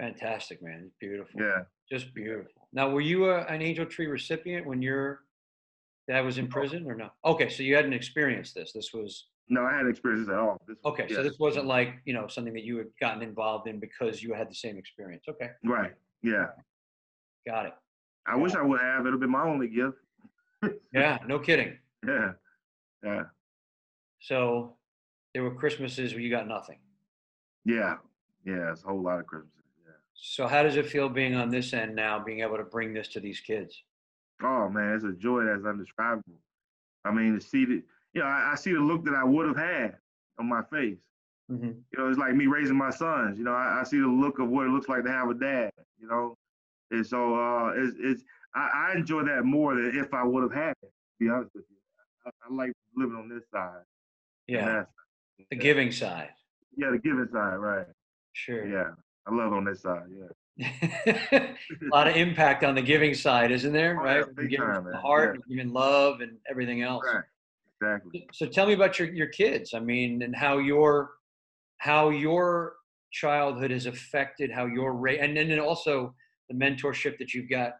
[0.00, 0.90] Fantastic, man.
[1.00, 1.40] Beautiful.
[1.40, 1.62] Yeah.
[1.90, 2.68] Just beautiful.
[2.72, 5.20] Now, were you a, an Angel Tree recipient when your
[6.08, 7.08] dad was in prison or no?
[7.24, 7.48] Okay.
[7.48, 8.72] So you hadn't experienced this.
[8.72, 10.58] This was, No, I hadn't experiences at all.
[10.66, 11.06] This was- okay.
[11.08, 11.16] yeah.
[11.16, 14.32] So this wasn't like, you know, something that you had gotten involved in because you
[14.34, 15.24] had the same experience.
[15.28, 15.50] Okay.
[15.64, 15.92] Right.
[16.22, 16.46] Yeah.
[17.46, 17.74] Got it.
[18.26, 19.06] I wish I would have.
[19.06, 19.98] It'll be my only gift.
[20.94, 21.18] Yeah.
[21.26, 21.76] No kidding.
[22.06, 22.32] Yeah.
[23.02, 23.24] Yeah.
[24.20, 24.76] So
[25.34, 26.78] there were Christmases where you got nothing.
[27.66, 27.96] Yeah.
[28.46, 28.72] Yeah.
[28.72, 29.60] It's a whole lot of Christmases.
[29.84, 29.92] Yeah.
[30.14, 33.08] So how does it feel being on this end now, being able to bring this
[33.08, 33.82] to these kids?
[34.42, 36.38] Oh man, it's a joy that's undescribable.
[37.04, 37.82] I mean, to see the,
[38.12, 39.96] you know, I, I see the look that I would have had
[40.38, 40.98] on my face.
[41.50, 41.66] Mm-hmm.
[41.66, 43.38] You know, it's like me raising my sons.
[43.38, 45.34] You know, I, I see the look of what it looks like to have a
[45.34, 45.70] dad.
[46.00, 46.36] You know,
[46.90, 48.24] and so uh, it's, it's
[48.54, 50.86] I, I enjoy that more than if I would have had it.
[50.86, 51.76] To be honest with you,
[52.26, 53.82] I, I like living on this side.
[54.46, 54.84] Yeah.
[55.50, 56.30] The giving side.
[56.76, 57.86] Yeah, the giving side, right?
[58.32, 58.66] Sure.
[58.66, 58.90] Yeah,
[59.26, 60.04] I love on this side.
[60.10, 60.26] Yeah.
[60.60, 61.56] a
[61.92, 63.98] lot of impact on the giving side, isn't there?
[64.00, 64.36] Oh, yeah, right?
[64.36, 65.56] big giving time, from the heart, Yeah.
[65.56, 67.04] giving love, and everything else.
[67.12, 67.24] Right.
[67.80, 68.28] Exactly.
[68.32, 69.74] So tell me about your your kids.
[69.74, 71.14] I mean, and how your
[71.78, 72.76] how your
[73.12, 76.14] childhood has affected how your ra- and then also
[76.48, 77.72] the mentorship that you've got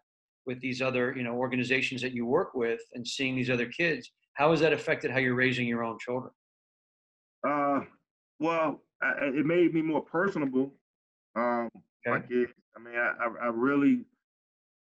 [0.46, 4.10] with these other you know organizations that you work with and seeing these other kids.
[4.34, 6.32] How has that affected how you're raising your own children?
[7.46, 7.80] Uh,
[8.40, 10.74] well, I, it made me more personable.
[11.36, 11.68] Um,
[12.04, 12.50] my kids.
[12.76, 14.04] I mean, I, I, really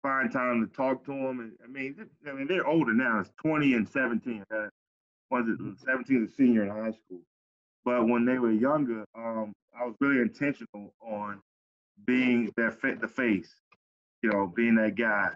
[0.02, 3.20] find time to talk to them, and I mean, I mean, they're older now.
[3.20, 4.44] It's twenty and seventeen.
[4.54, 4.68] Uh,
[5.30, 7.22] was it seventeen is a senior in high school?
[7.84, 11.42] But when they were younger, um, I was really intentional on
[12.06, 13.54] being their fa- the face,
[14.22, 15.32] you know, being that guy.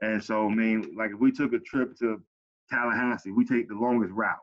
[0.00, 2.20] And so, I mean, like if we took a trip to
[2.70, 4.36] Tallahassee, we take the longest route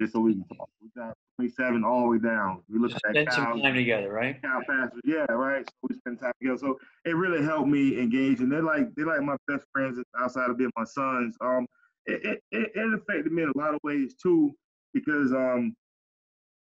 [0.00, 0.68] just so we can talk.
[0.80, 2.62] We got 27 all the way down.
[2.68, 4.40] We look at that spend cow, some time together, right?
[4.42, 5.00] cow pasture.
[5.04, 5.64] Yeah, right.
[5.66, 6.58] So we spend time together.
[6.58, 8.40] So it really helped me engage.
[8.40, 11.36] And they're like they're like my best friends outside of being my sons.
[11.40, 11.66] Um,
[12.06, 14.52] it, it, it, affected me in a lot of ways too
[14.92, 15.74] because um,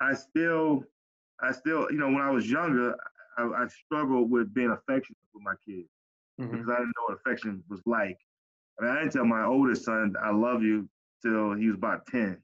[0.01, 0.83] I still
[1.41, 2.95] I still you know when I was younger
[3.37, 5.87] I, I struggled with being affectionate with my kids
[6.39, 6.51] Mhm.
[6.51, 8.17] because I didn't know what affection was like.
[8.79, 10.89] I mean, I didn't tell my oldest son I love you
[11.21, 12.41] till he was about ten,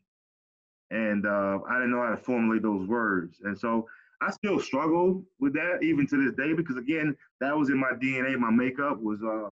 [0.92, 3.40] and uh, I didn't know how to formulate those words.
[3.44, 3.88] And so
[4.22, 7.92] I still struggle with that even to this day because again, that was in my
[8.02, 8.38] DNA.
[8.38, 9.50] My makeup was, uh,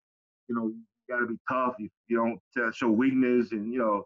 [0.47, 1.75] you know, you got to be tough.
[1.79, 4.03] You, you don't show weakness, and you know,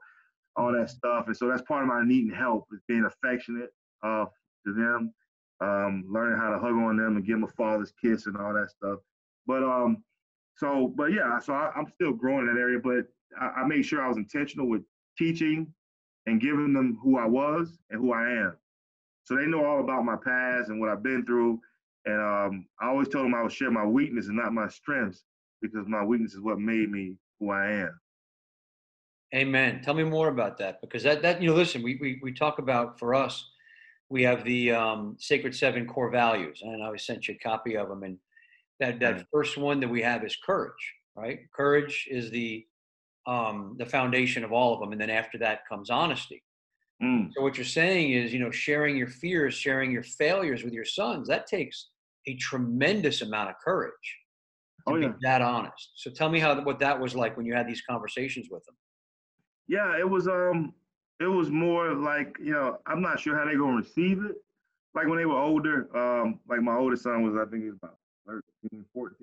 [0.55, 1.27] all that stuff.
[1.27, 3.69] And so that's part of my needing help is being affectionate
[4.03, 4.25] uh,
[4.65, 5.13] to them,
[5.61, 8.53] um, learning how to hug on them and give them a father's kiss and all
[8.53, 8.99] that stuff.
[9.45, 10.03] But um,
[10.55, 13.05] so, but yeah, so I, I'm still growing in that area, but
[13.39, 14.81] I, I made sure I was intentional with
[15.17, 15.71] teaching
[16.27, 18.57] and giving them who I was and who I am.
[19.23, 21.59] So they know all about my past and what I've been through.
[22.05, 25.23] And um, I always told them I would share my weakness and not my strengths
[25.61, 27.99] because my weakness is what made me who I am.
[29.35, 29.81] Amen.
[29.81, 32.59] Tell me more about that because that that you know, listen, we we we talk
[32.59, 33.49] about for us,
[34.09, 37.75] we have the um, Sacred Seven core values, and I always sent you a copy
[37.75, 38.03] of them.
[38.03, 38.17] And
[38.79, 39.25] that that Right.
[39.31, 41.39] first one that we have is courage, right?
[41.53, 42.65] Courage is the
[43.27, 46.41] um, the foundation of all of them, and then after that comes honesty.
[47.03, 50.73] Mm, So what you're saying is, you know, sharing your fears, sharing your failures with
[50.73, 51.89] your sons, that takes
[52.25, 53.93] a tremendous amount of courage
[54.87, 55.91] to Oh, be that honest.
[55.95, 58.75] So tell me how what that was like when you had these conversations with them.
[59.67, 60.73] Yeah, it was um
[61.19, 64.35] it was more like, you know, I'm not sure how they're gonna receive it.
[64.95, 67.77] Like when they were older, um, like my oldest son was I think he was
[67.81, 67.97] about
[68.27, 69.17] 13, 14.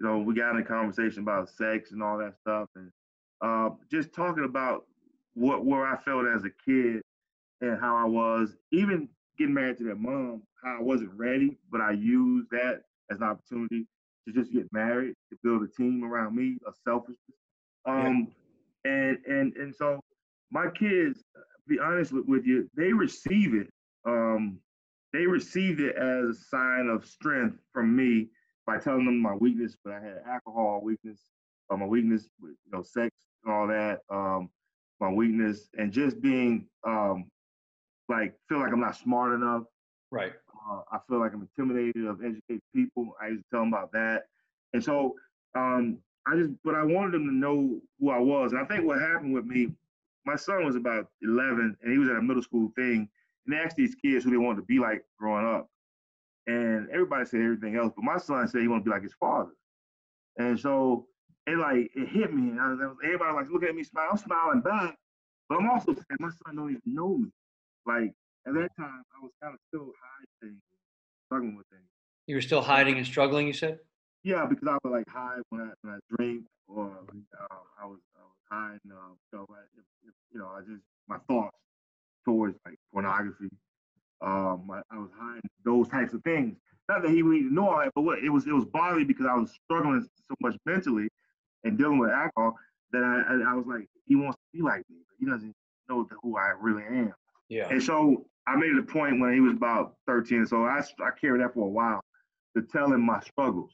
[0.00, 2.90] You know, we got in a conversation about sex and all that stuff and
[3.44, 4.86] uh just talking about
[5.34, 7.02] what where I felt as a kid
[7.60, 11.80] and how I was, even getting married to their mom, how I wasn't ready, but
[11.80, 13.86] I used that as an opportunity
[14.26, 17.18] to just get married, to build a team around me, a selfishness.
[17.86, 18.28] Um,
[18.84, 20.00] and and and so
[20.50, 21.22] my kids,
[21.66, 23.68] be honest with, you, they receive it.
[24.06, 24.58] Um,
[25.12, 28.28] they received it as a sign of strength from me
[28.66, 31.20] by telling them my weakness, but I had alcohol weakness,
[31.70, 33.10] uh, my weakness with you know sex
[33.44, 34.50] and all that, um,
[35.00, 37.26] my weakness, and just being um,
[38.08, 39.64] like feel like I'm not smart enough.
[40.10, 40.32] Right.
[40.70, 43.14] Uh, I feel like I'm intimidated of educated people.
[43.20, 44.24] I used to tell them about that,
[44.72, 45.14] and so
[45.54, 48.52] um, I just, but I wanted them to know who I was.
[48.52, 49.68] And I think what happened with me,
[50.24, 53.08] my son was about 11, and he was at a middle school thing,
[53.46, 55.68] and they asked these kids who they wanted to be like growing up,
[56.46, 59.14] and everybody said everything else, but my son said he wanted to be like his
[59.14, 59.52] father,
[60.38, 61.06] and so
[61.46, 64.16] it like it hit me, and I was, everybody like looking at me, smile, I'm
[64.16, 64.96] smiling back,
[65.48, 67.30] but I'm also saying my son don't even know me.
[67.86, 68.12] Like
[68.46, 70.62] at that time, I was kind of still hiding things,
[71.26, 71.88] struggling with things.
[72.26, 73.78] You were still hiding and struggling, you said?
[74.22, 78.00] Yeah, because I would like hide when I when I drink, or uh, I was
[78.16, 78.90] I was hiding.
[78.90, 81.56] Uh, so I, if, if, you know, I just my thoughts
[82.24, 83.50] towards like pornography.
[84.22, 86.56] Um, I, I was hiding those types of things.
[86.88, 89.26] Not that he would know all that, but what it was it was bothering because
[89.26, 91.08] I was struggling so much mentally
[91.64, 92.56] and dealing with alcohol
[92.92, 95.54] that I I, was like, he wants to be like me, but he doesn't
[95.88, 97.14] know who I really am.
[97.48, 97.68] Yeah.
[97.68, 100.46] And so I made it a point when he was about 13.
[100.46, 102.00] So I, I carried that for a while
[102.56, 103.72] to tell him my struggles.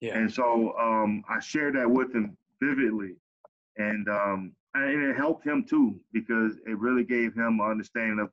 [0.00, 0.16] Yeah.
[0.16, 3.16] And so um, I shared that with him vividly.
[3.76, 8.30] And, um, and it helped him too, because it really gave him an understanding of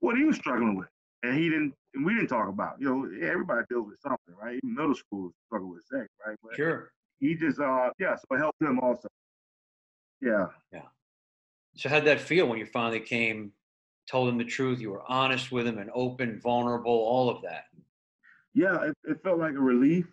[0.00, 0.88] what he was struggling with.
[1.22, 4.58] And he didn't, and we didn't talk about, you know, everybody deals with something, right?
[4.62, 6.36] Even middle school struggle with sex, right?
[6.42, 6.92] But Sure.
[7.20, 9.08] He just, uh, yeah, so it helped him also.
[10.20, 10.46] Yeah.
[10.72, 10.82] Yeah.
[11.76, 13.52] So how'd that feel when you finally came,
[14.10, 17.64] told him the truth, you were honest with him and open, vulnerable, all of that?
[18.58, 20.06] yeah, it, it felt like a relief.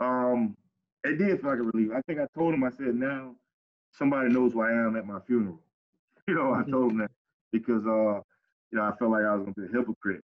[0.00, 0.56] Um,
[1.04, 1.90] it did feel like a relief.
[1.94, 3.34] I think I told him, I said, now
[3.92, 5.60] somebody knows who I am at my funeral.
[6.28, 7.10] You know, I told him that
[7.50, 8.20] because, uh,
[8.70, 10.22] you know, I felt like I was going to be a hypocrite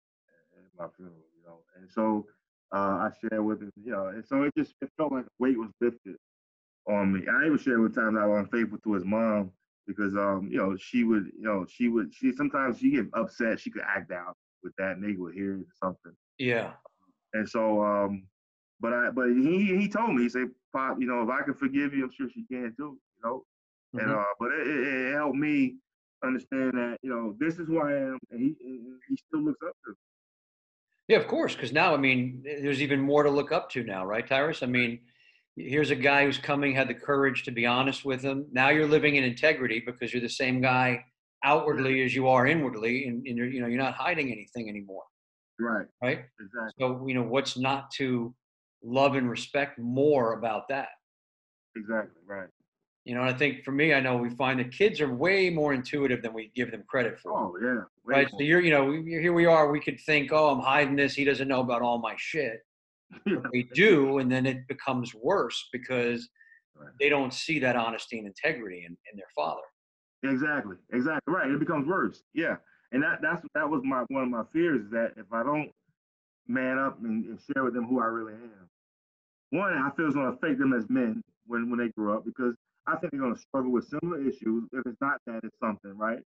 [0.56, 1.62] at my funeral, you know.
[1.76, 2.28] And so
[2.74, 5.58] uh, I shared with him, you know, and so it just it felt like weight
[5.58, 6.16] was lifted
[6.88, 7.22] on me.
[7.28, 9.52] I even shared with times I was unfaithful to his mom
[9.88, 13.60] because, um, you know, she would, you know, she would, she sometimes she get upset.
[13.60, 16.14] She could act out with that, nigga would hear something.
[16.38, 16.74] Yeah.
[17.34, 18.28] And so, um,
[18.80, 21.54] but I, but he he told me he said, "Pop, you know, if I can
[21.54, 23.44] forgive you, I'm sure she can too." You know,
[23.98, 24.12] and Mhm.
[24.12, 25.78] uh, but it, it, it helped me
[26.24, 29.62] understand that you know this is who I am, and he and he still looks
[29.64, 29.92] up to.
[29.92, 29.96] me.
[31.08, 31.56] Yeah, of course.
[31.56, 34.62] Because now, I mean, there's even more to look up to now, right, Tyrus?
[34.62, 35.00] I mean,
[35.56, 38.46] here's a guy who's coming, had the courage to be honest with him.
[38.52, 41.06] Now you're living in integrity because you're the same guy
[41.44, 45.04] outwardly as you are inwardly, and, and you're, you know, you're not hiding anything anymore,
[45.60, 45.86] Right.
[46.02, 46.26] right?
[46.42, 46.72] Exactly.
[46.80, 48.34] So, you know, what's not to
[48.84, 50.90] love and respect more about that?
[51.76, 52.22] Exactly.
[52.26, 52.50] Right.
[53.08, 55.50] You know, and I think for me, I know we find that kids are way
[55.50, 57.32] more intuitive than we give them credit for.
[57.32, 57.84] Oh yeah.
[58.06, 58.28] Way right.
[58.32, 58.40] more.
[58.40, 59.72] So you're, you know, we, here we are.
[59.72, 61.16] We could think, oh, I'm hiding this.
[61.16, 62.60] He doesn't know about all my shit.
[63.54, 66.30] They do, and then it becomes worse because
[66.80, 66.92] Right.
[67.00, 69.62] they don't see that honesty and integrity in, in their father.
[70.24, 70.76] Exactly.
[70.94, 71.34] Exactly.
[71.34, 71.50] Right.
[71.50, 72.22] It becomes worse.
[72.34, 72.58] Yeah.
[72.92, 75.72] And that that's that was my one of my fears is that if I don't
[76.48, 78.70] man up and, and share with them who I really am,
[79.52, 82.26] one I feel it's going to affect them as men when when they grow up
[82.26, 82.54] because
[82.88, 84.64] I think they're going to struggle with similar issues.
[84.74, 86.20] If it's not that, it's something, right?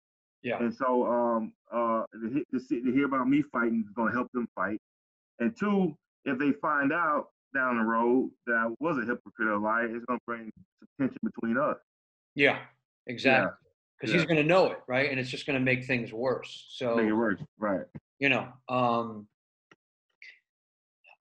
[0.43, 0.59] Yeah.
[0.59, 4.13] And so um uh to, to, see, to hear about me fighting is going to
[4.13, 4.79] help them fight.
[5.39, 5.95] And two,
[6.25, 9.85] if they find out down the road that I was a hypocrite or a liar,
[9.95, 11.77] it's going to bring some tension between us.
[12.35, 12.59] Yeah.
[13.07, 13.51] Exactly.
[13.99, 14.27] Because he's yeah.
[14.27, 15.11] going to know it, right?
[15.11, 16.67] And it's just going to make things worse.
[16.75, 17.39] So Make it worse.
[17.59, 17.85] Right.
[18.19, 19.27] you know um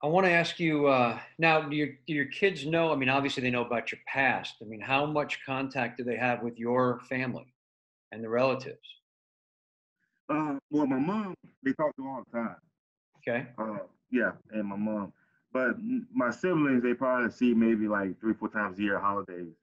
[0.03, 1.61] I want to ask you uh, now.
[1.61, 2.91] Do your do your kids know?
[2.91, 4.55] I mean, obviously they know about your past.
[4.61, 7.53] I mean, how much contact do they have with your family
[8.11, 8.79] and the relatives?
[10.27, 12.55] Uh, well, my mom, they talk to all the time.
[13.17, 13.47] Okay.
[13.57, 15.13] Uh, yeah, and my mom.
[15.53, 15.75] But
[16.13, 19.53] my siblings, they probably see maybe like three, four times a year holidays.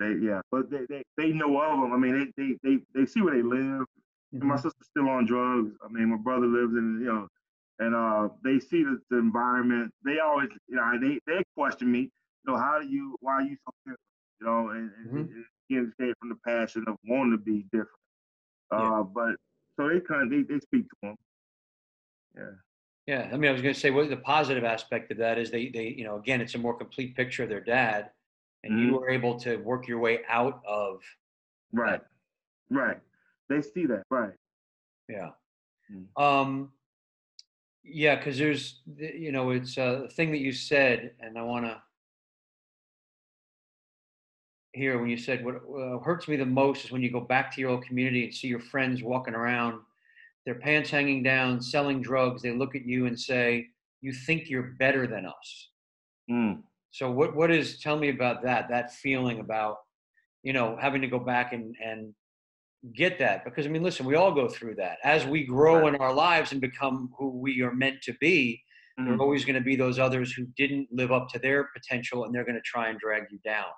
[0.00, 1.92] They, yeah, but they, they, they know of them.
[1.92, 3.86] I mean, they, they, they, they see where they live.
[4.32, 5.72] And my sister's still on drugs.
[5.84, 7.28] I mean, my brother lives in, you know,
[7.82, 9.92] and uh, they see the, the environment.
[10.04, 12.10] They always, you know, they, they question me, you
[12.46, 14.00] know, how do you, why are you so different?
[14.40, 15.20] You know, and, and, Mhm.
[15.34, 17.88] and again, it came from the passion of wanting to be different.
[18.70, 19.02] Uh, Yeah.
[19.02, 19.36] but
[19.76, 21.16] so they kind of, they, they speak to them.
[22.36, 22.50] Yeah.
[23.06, 25.50] Yeah, I mean, I was going to say what the positive aspect of that is
[25.50, 28.10] they they you know again it's a more complete picture of their dad,
[28.62, 29.00] and you Mhm.
[29.00, 31.02] were able to work your way out of
[31.72, 32.00] Right.
[32.70, 33.00] Right.
[33.48, 34.04] They see that.
[34.08, 34.34] Right.
[35.08, 35.30] yeah.
[35.90, 36.06] Mm.
[36.16, 36.72] Um,
[37.84, 41.80] yeah, because there's you know it's a thing that you said, and I want to
[44.72, 47.54] hear when you said what uh, hurts me the most is when you go back
[47.54, 49.80] to your old community and see your friends walking around,
[50.46, 52.42] their pants hanging down, selling drugs.
[52.42, 53.68] They look at you and say,
[54.00, 55.68] "You think you're better than us."
[56.30, 56.62] Mm.
[56.90, 59.78] So what what is tell me about that that feeling about
[60.42, 62.14] you know having to go back and and
[62.94, 65.94] get that because I mean listen we all go through that as we grow in
[65.96, 68.62] our lives and become who we are meant to be
[68.98, 69.20] there are Mm.
[69.20, 72.44] always going to be those others who didn't live up to their potential and they're
[72.44, 73.70] going to try and drag you down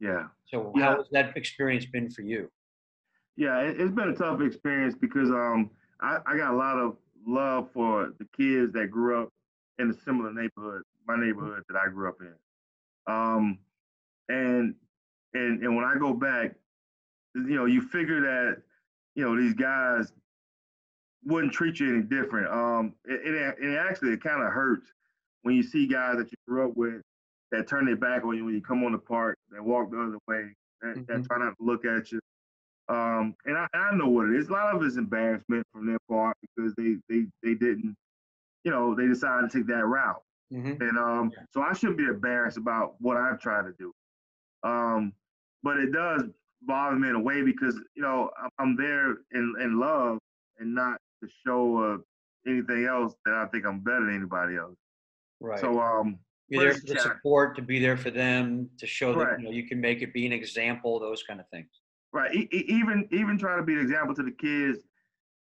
[0.00, 0.28] Yeah.
[0.46, 0.84] so Yeah.
[0.84, 2.50] how has that experience been for you
[3.36, 3.60] Yeah.
[3.60, 6.96] It, it's been a tough experience because um I, I got a lot of
[7.26, 9.28] love for the kids that grew up
[9.78, 12.34] in a similar neighborhood, my neighborhood that I grew up in.
[13.12, 13.58] Um
[14.28, 14.74] and
[15.34, 16.54] and and when I go back,
[17.34, 18.62] you know, you figure that,
[19.14, 20.12] you know, these guys
[21.24, 22.50] wouldn't treat you any different.
[22.52, 24.92] Um, it, it, it actually it kind of hurts
[25.42, 27.02] when you see guys that you grew up with
[27.50, 30.00] that turn their back on you when you come on the park, that walk the
[30.00, 31.06] other way, that, Mhm.
[31.06, 32.20] that try not to look at you.
[32.88, 34.48] Um, and I, I know what it is.
[34.48, 37.94] A lot of it's embarrassment from their part because they they they didn't,
[38.64, 40.22] you know, they decided to take that route.
[40.50, 43.92] hmm And um, so I shouldn't be embarrassed about what I've tried to do.
[44.64, 45.12] Um,
[45.62, 46.24] but it does
[46.66, 50.18] bother me in a way because you know I'm, I'm there in, in love
[50.58, 51.98] and not to show uh,
[52.50, 54.76] anything else that I think I'm better than anybody else.
[55.40, 57.16] right So um, you're there for the challenge.
[57.18, 60.12] support to be there for them to show that you know you can make it
[60.12, 61.70] be an example those kind of things
[62.12, 64.78] right, e- e- even even trying to be an example to the kids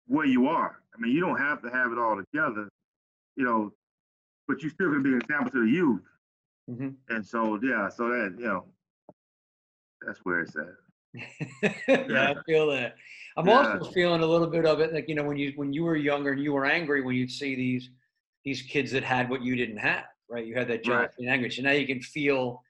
[0.06, 0.80] where you are.
[0.94, 2.68] I mean, you don't have to have it all together,
[3.36, 3.72] you know,
[4.46, 6.02] but you still gonna be an example to the youth.
[6.68, 8.66] hmm And so yeah, so that you know,
[10.06, 10.83] that's where it's at.
[11.62, 12.96] yeah, I feel that.
[13.36, 13.54] I'm Yeah.
[13.78, 15.96] also feeling a little bit of it, like you know, when you when you were
[15.96, 17.90] younger and you were angry when you'd see these
[18.44, 20.46] these kids that had what you didn't have, right?
[20.46, 21.08] You had that Right.
[21.08, 21.50] jealousy and anger.
[21.50, 22.62] So now you can feel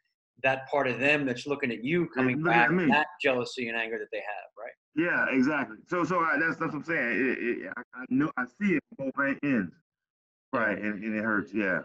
[0.43, 2.87] that part of them that's looking at you coming at back, me.
[2.87, 4.73] that jealousy and anger that they have, right?
[4.97, 5.79] Yeah, exactly.
[5.89, 7.11] So, so I, that's that's what I'm saying.
[7.11, 9.73] It, it, I, I know I see it both ends,
[10.53, 10.79] right?
[10.79, 11.53] And, and it hurts.
[11.53, 11.81] Yeah.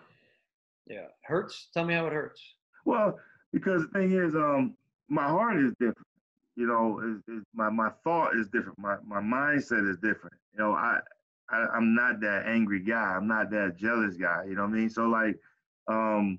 [0.88, 1.70] Yeah, hurts.
[1.74, 2.42] Tell me how it hurts.
[2.86, 3.20] Well,
[3.54, 4.76] because the thing is, um,
[5.08, 6.06] my heart is different.
[6.60, 7.22] You know,
[7.54, 8.78] my my thought is different.
[8.78, 10.36] My my mindset is different.
[10.54, 11.00] You know, I,
[11.50, 13.16] I I'm not that angry guy.
[13.16, 14.44] I'm not that jealous guy.
[14.46, 14.90] You know what I mean?
[14.90, 15.38] So like,
[15.88, 16.38] um,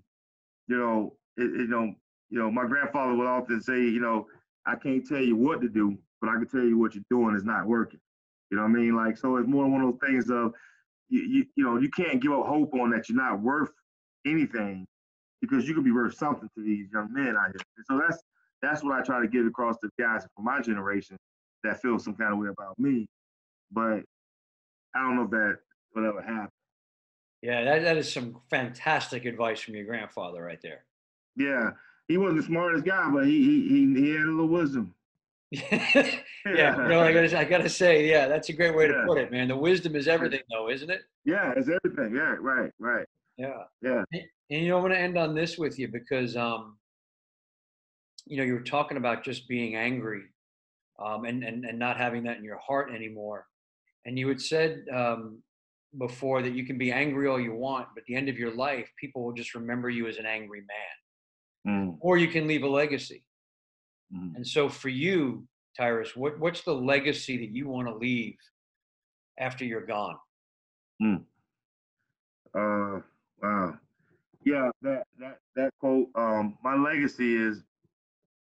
[0.69, 1.95] you know, it, you know,
[2.29, 4.27] you know, my grandfather would often say, you know,
[4.67, 7.35] I can't tell you what to do, but I can tell you what you're doing
[7.35, 8.01] is not working.
[8.51, 8.95] You know what I mean?
[8.95, 10.53] Like, so it's more one of those things of,
[11.09, 13.71] you, you, you know, you can't give up hope on that you're not worth
[14.27, 14.87] anything
[15.41, 17.63] because you could be worth something to these young men out here.
[17.79, 18.23] And so that's
[18.63, 21.17] that's what I try to get across to guys from my generation
[21.65, 23.07] that feel some kind of way about me.
[23.71, 24.03] But
[24.95, 25.59] I don't know if that
[25.95, 26.51] will ever happen.
[27.43, 30.85] Yeah, that, that is some fantastic advice from your grandfather right there.
[31.37, 31.71] Yeah,
[32.09, 34.95] he wasn't the smartest guy, but he he he, had a little wisdom.
[35.53, 36.13] yeah,
[36.45, 39.33] you know, I gotta, I gotta say, yeah, that's a great way to put it,
[39.33, 39.49] man.
[39.49, 41.03] The wisdom is everything, though, isn't it?
[41.25, 42.15] Yeah, it's everything.
[42.15, 43.07] Yeah, right, right.
[43.41, 43.63] Yeah.
[43.83, 44.05] Yeah.
[44.13, 46.77] And and, you know, I'm to end on this with you because, um,
[48.27, 50.23] you know, you were talking about just being angry
[51.05, 53.47] um, and, and, and not having that in your heart anymore.
[54.05, 55.43] And you had said um,
[55.99, 58.55] before that you can be angry all you want, but at the end of your
[58.55, 60.97] life, people will just remember you as an angry man,
[61.67, 63.23] Mm, or you can leave a legacy.
[64.15, 64.35] mm.
[64.35, 65.47] And so for you,
[65.77, 68.37] Tyrus, what, what's the legacy that you want to leave
[69.39, 70.17] after you're gone?
[72.55, 73.01] Uh,
[73.43, 73.75] wow.
[74.45, 76.09] Yeah, that that that quote.
[76.15, 77.63] Um, my legacy is,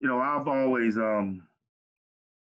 [0.03, 1.43] you know, I've always um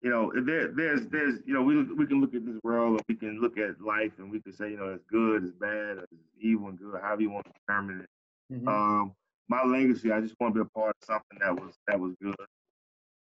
[0.02, 3.04] you know, there, there's, there's, you know, we we can look at this world and
[3.06, 5.98] we can look at life and we can say, you know, it's good, it's bad,
[5.98, 8.54] it's evil and good, however you want to determine it.
[8.54, 8.68] Mm-hmm.
[8.68, 9.12] Um,
[9.48, 12.14] my legacy, I just want to be a part of something that was that was
[12.22, 12.34] good.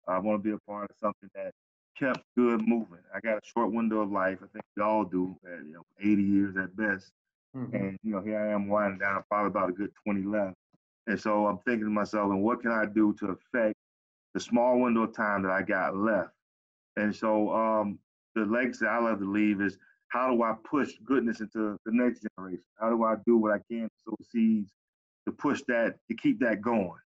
[0.06, 1.52] I want to be a part of something that
[1.98, 3.00] kept good moving.
[3.12, 4.38] I got a short window of life.
[4.40, 7.10] I think we all do, at, you know, 80 years at best.
[7.56, 7.74] Mm-hmm.
[7.74, 10.54] And you know, here I am winding down, probably about a good 20 left.
[11.08, 13.74] And so I'm thinking to myself, and what can I do to affect
[14.38, 16.30] the small window of time that I got left?
[16.96, 17.98] And so um,
[18.36, 19.78] the legacy I love to leave is
[20.08, 22.64] how do I push goodness into the next generation?
[22.80, 24.70] How do I do what I can to sow seeds
[25.26, 27.00] to push that, to keep that going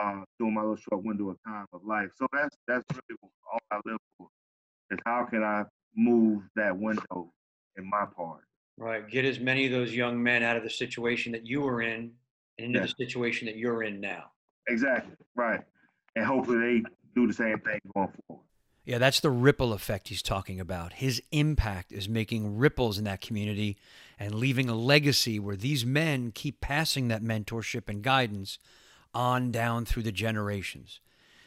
[0.00, 2.08] uh, during my little short window of time of life?
[2.16, 3.18] So that's that's really
[3.52, 4.28] all I live for.
[4.90, 5.64] Is how can I
[5.94, 7.32] move that window
[7.76, 8.44] in my part?
[8.78, 9.06] Right.
[9.08, 12.12] Get as many of those young men out of the situation that you were in
[12.58, 14.24] and into the situation that you're in now.
[14.68, 15.14] Exactly.
[15.36, 15.60] Right.
[16.16, 18.44] And hopefully they do the same thing going forward.
[18.84, 20.94] Yeah, that's the ripple effect he's talking about.
[20.94, 23.76] His impact is making ripples in that community
[24.18, 28.58] and leaving a legacy where these men keep passing that mentorship and guidance
[29.14, 31.00] on down through the generations.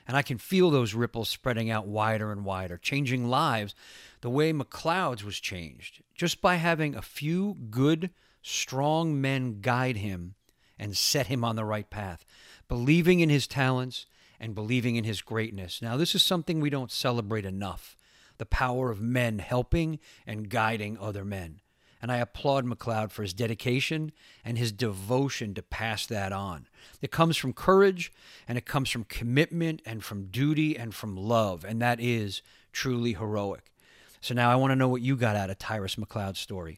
[0.08, 3.76] And I can feel those ripples spreading out wider and wider, changing lives
[4.22, 8.12] the way McCloud's was changed, just by having a few good,
[8.42, 10.36] strong men guide him
[10.78, 12.24] and set him on the right path,
[12.70, 14.06] believing in his talents
[14.40, 15.82] and believing in his greatness.
[15.82, 17.96] Now, this is something we don't celebrate enough
[18.38, 21.62] the power of men helping and guiding other men.
[22.02, 24.12] And I applaud McCloud for his dedication
[24.44, 26.68] and his devotion to pass that on.
[27.02, 28.12] It comes from courage
[28.48, 31.66] and it comes from commitment and from duty and from love.
[31.66, 33.72] And that is truly heroic.
[34.22, 36.78] So now I want to know what you got out of Tyrus McCloud's story.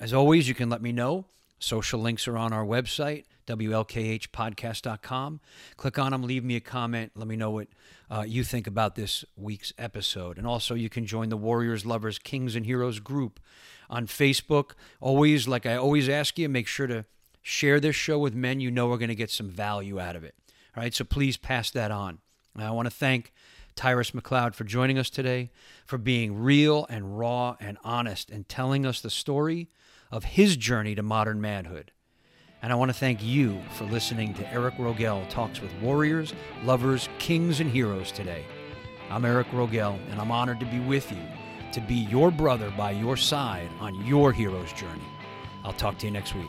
[0.00, 1.26] As always, you can let me know.
[1.58, 5.40] Social links are on our website, WLKHpodcast.com.
[5.76, 7.12] Click on them, leave me a comment.
[7.14, 7.68] Let me know what
[8.10, 10.38] uh, you think about this week's episode.
[10.38, 13.40] And also, you can join the Warriors, Lovers, Kings, and Heroes group
[13.90, 14.72] on Facebook.
[15.00, 17.04] Always, like I always ask you, make sure to
[17.42, 20.24] share this show with men you know are going to get some value out of
[20.24, 20.34] it.
[20.76, 22.18] All right, so please pass that on.
[22.56, 23.32] I want to thank
[23.76, 25.50] Tyrus McCloud for joining us today,
[25.84, 29.68] for being real and raw and honest and telling us the story
[30.10, 31.90] of his journey to modern manhood.
[32.64, 37.10] And I want to thank you for listening to Eric Rogell Talks with Warriors, Lovers,
[37.18, 38.42] Kings, and Heroes today.
[39.10, 41.22] I'm Eric Rogell, and I'm honored to be with you,
[41.72, 45.04] to be your brother by your side on your hero's journey.
[45.62, 46.48] I'll talk to you next week.